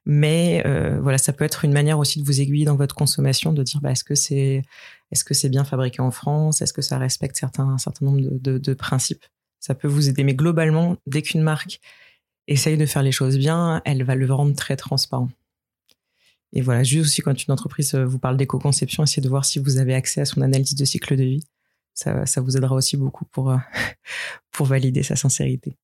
Mais 0.05 0.63
voilà, 1.01 1.17
ça 1.17 1.33
peut 1.33 1.45
être 1.45 1.65
une 1.65 1.73
manière 1.73 1.99
aussi 1.99 2.19
de 2.19 2.25
vous 2.25 2.41
aiguiller 2.41 2.65
dans 2.65 2.75
votre 2.75 2.95
consommation, 2.95 3.53
de 3.53 3.63
dire 3.63 3.79
bah, 3.81 3.91
est-ce 3.91 4.03
que 4.03 4.15
c'est 5.33 5.49
bien 5.49 5.63
fabriqué 5.63 6.01
en 6.01 6.11
France? 6.11 6.61
Est-ce 6.61 6.73
que 6.73 6.81
ça 6.81 6.97
respecte 6.97 7.43
un 7.43 7.77
certain 7.77 8.05
nombre 8.05 8.21
de, 8.21 8.57
de 8.57 8.73
principes? 8.73 9.25
Ça 9.59 9.75
peut 9.75 9.87
vous 9.87 10.09
aider. 10.09 10.23
Mais 10.23 10.33
globalement, 10.33 10.97
dès 11.05 11.21
qu'une 11.21 11.41
marque 11.41 11.79
essaye 12.47 12.77
de 12.77 12.85
faire 12.85 13.03
les 13.03 13.11
choses 13.11 13.37
bien, 13.37 13.81
elle 13.85 14.03
va 14.03 14.15
le 14.15 14.31
rendre 14.33 14.55
très 14.55 14.75
transparent. 14.75 15.29
Et 16.53 16.61
voilà, 16.61 16.83
juste 16.83 17.05
aussi 17.05 17.21
quand 17.21 17.45
une 17.45 17.51
entreprise 17.51 17.93
euh, 17.93 18.05
vous 18.05 18.17
parle 18.17 18.37
d'éco-conception, 18.37 19.03
essayez 19.03 19.21
de 19.21 19.29
voir 19.29 19.45
si 19.45 19.59
vous 19.59 19.77
avez 19.77 19.93
accès 19.93 20.21
à 20.21 20.25
son 20.25 20.41
analyse 20.41 20.73
de 20.73 20.83
cycle 20.83 21.15
de 21.15 21.23
vie. 21.23 21.43
Ça, 21.93 22.25
ça 22.25 22.41
vous 22.41 22.55
aidera 22.55 22.75
aussi 22.75 22.97
beaucoup 22.97 23.25
pour, 23.25 23.51
euh, 23.51 23.57
pour 24.51 24.65
valider 24.65 25.03
sa 25.03 25.15
sincérité. 25.15 25.75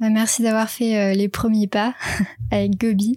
Bah, 0.00 0.10
merci 0.10 0.42
d'avoir 0.42 0.68
fait 0.68 0.96
euh, 0.96 1.14
les 1.14 1.28
premiers 1.28 1.68
pas 1.68 1.94
avec 2.50 2.80
Gobi 2.80 3.16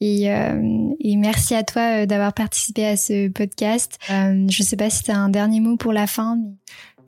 et, 0.00 0.24
et, 0.24 1.16
merci 1.16 1.54
à 1.54 1.62
toi 1.62 2.04
d'avoir 2.04 2.34
participé 2.34 2.84
à 2.86 2.96
ce 2.96 3.28
podcast. 3.28 3.98
je 4.08 4.44
ne 4.44 4.64
sais 4.64 4.76
pas 4.76 4.90
si 4.90 5.04
tu 5.04 5.10
as 5.10 5.18
un 5.18 5.28
dernier 5.28 5.60
mot 5.60 5.76
pour 5.76 5.92
la 5.92 6.06
fin. 6.06 6.38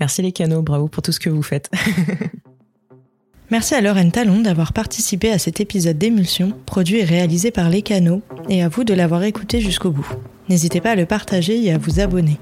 Merci 0.00 0.22
les 0.22 0.32
canaux, 0.32 0.62
bravo 0.62 0.88
pour 0.88 1.02
tout 1.02 1.12
ce 1.12 1.20
que 1.20 1.30
vous 1.30 1.42
faites. 1.42 1.70
Merci 3.50 3.74
à 3.74 3.80
Lorraine 3.80 4.12
Talon 4.12 4.42
d'avoir 4.42 4.74
participé 4.74 5.32
à 5.32 5.38
cet 5.38 5.60
épisode 5.60 5.96
d'émulsion, 5.96 6.52
produit 6.66 6.98
et 6.98 7.04
réalisé 7.04 7.50
par 7.50 7.70
Les 7.70 7.80
Canaux, 7.80 8.20
et 8.50 8.62
à 8.62 8.68
vous 8.68 8.84
de 8.84 8.92
l'avoir 8.92 9.22
écouté 9.22 9.60
jusqu'au 9.60 9.90
bout. 9.90 10.06
N'hésitez 10.50 10.82
pas 10.82 10.90
à 10.90 10.96
le 10.96 11.06
partager 11.06 11.64
et 11.64 11.72
à 11.72 11.78
vous 11.78 11.98
abonner. 11.98 12.38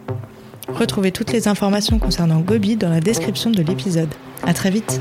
Retrouvez 0.68 1.12
toutes 1.12 1.32
les 1.32 1.48
informations 1.48 1.98
concernant 1.98 2.40
Gobi 2.40 2.76
dans 2.76 2.90
la 2.90 3.00
description 3.00 3.50
de 3.50 3.62
l'épisode. 3.62 4.08
À 4.42 4.52
très 4.52 4.70
vite! 4.70 5.00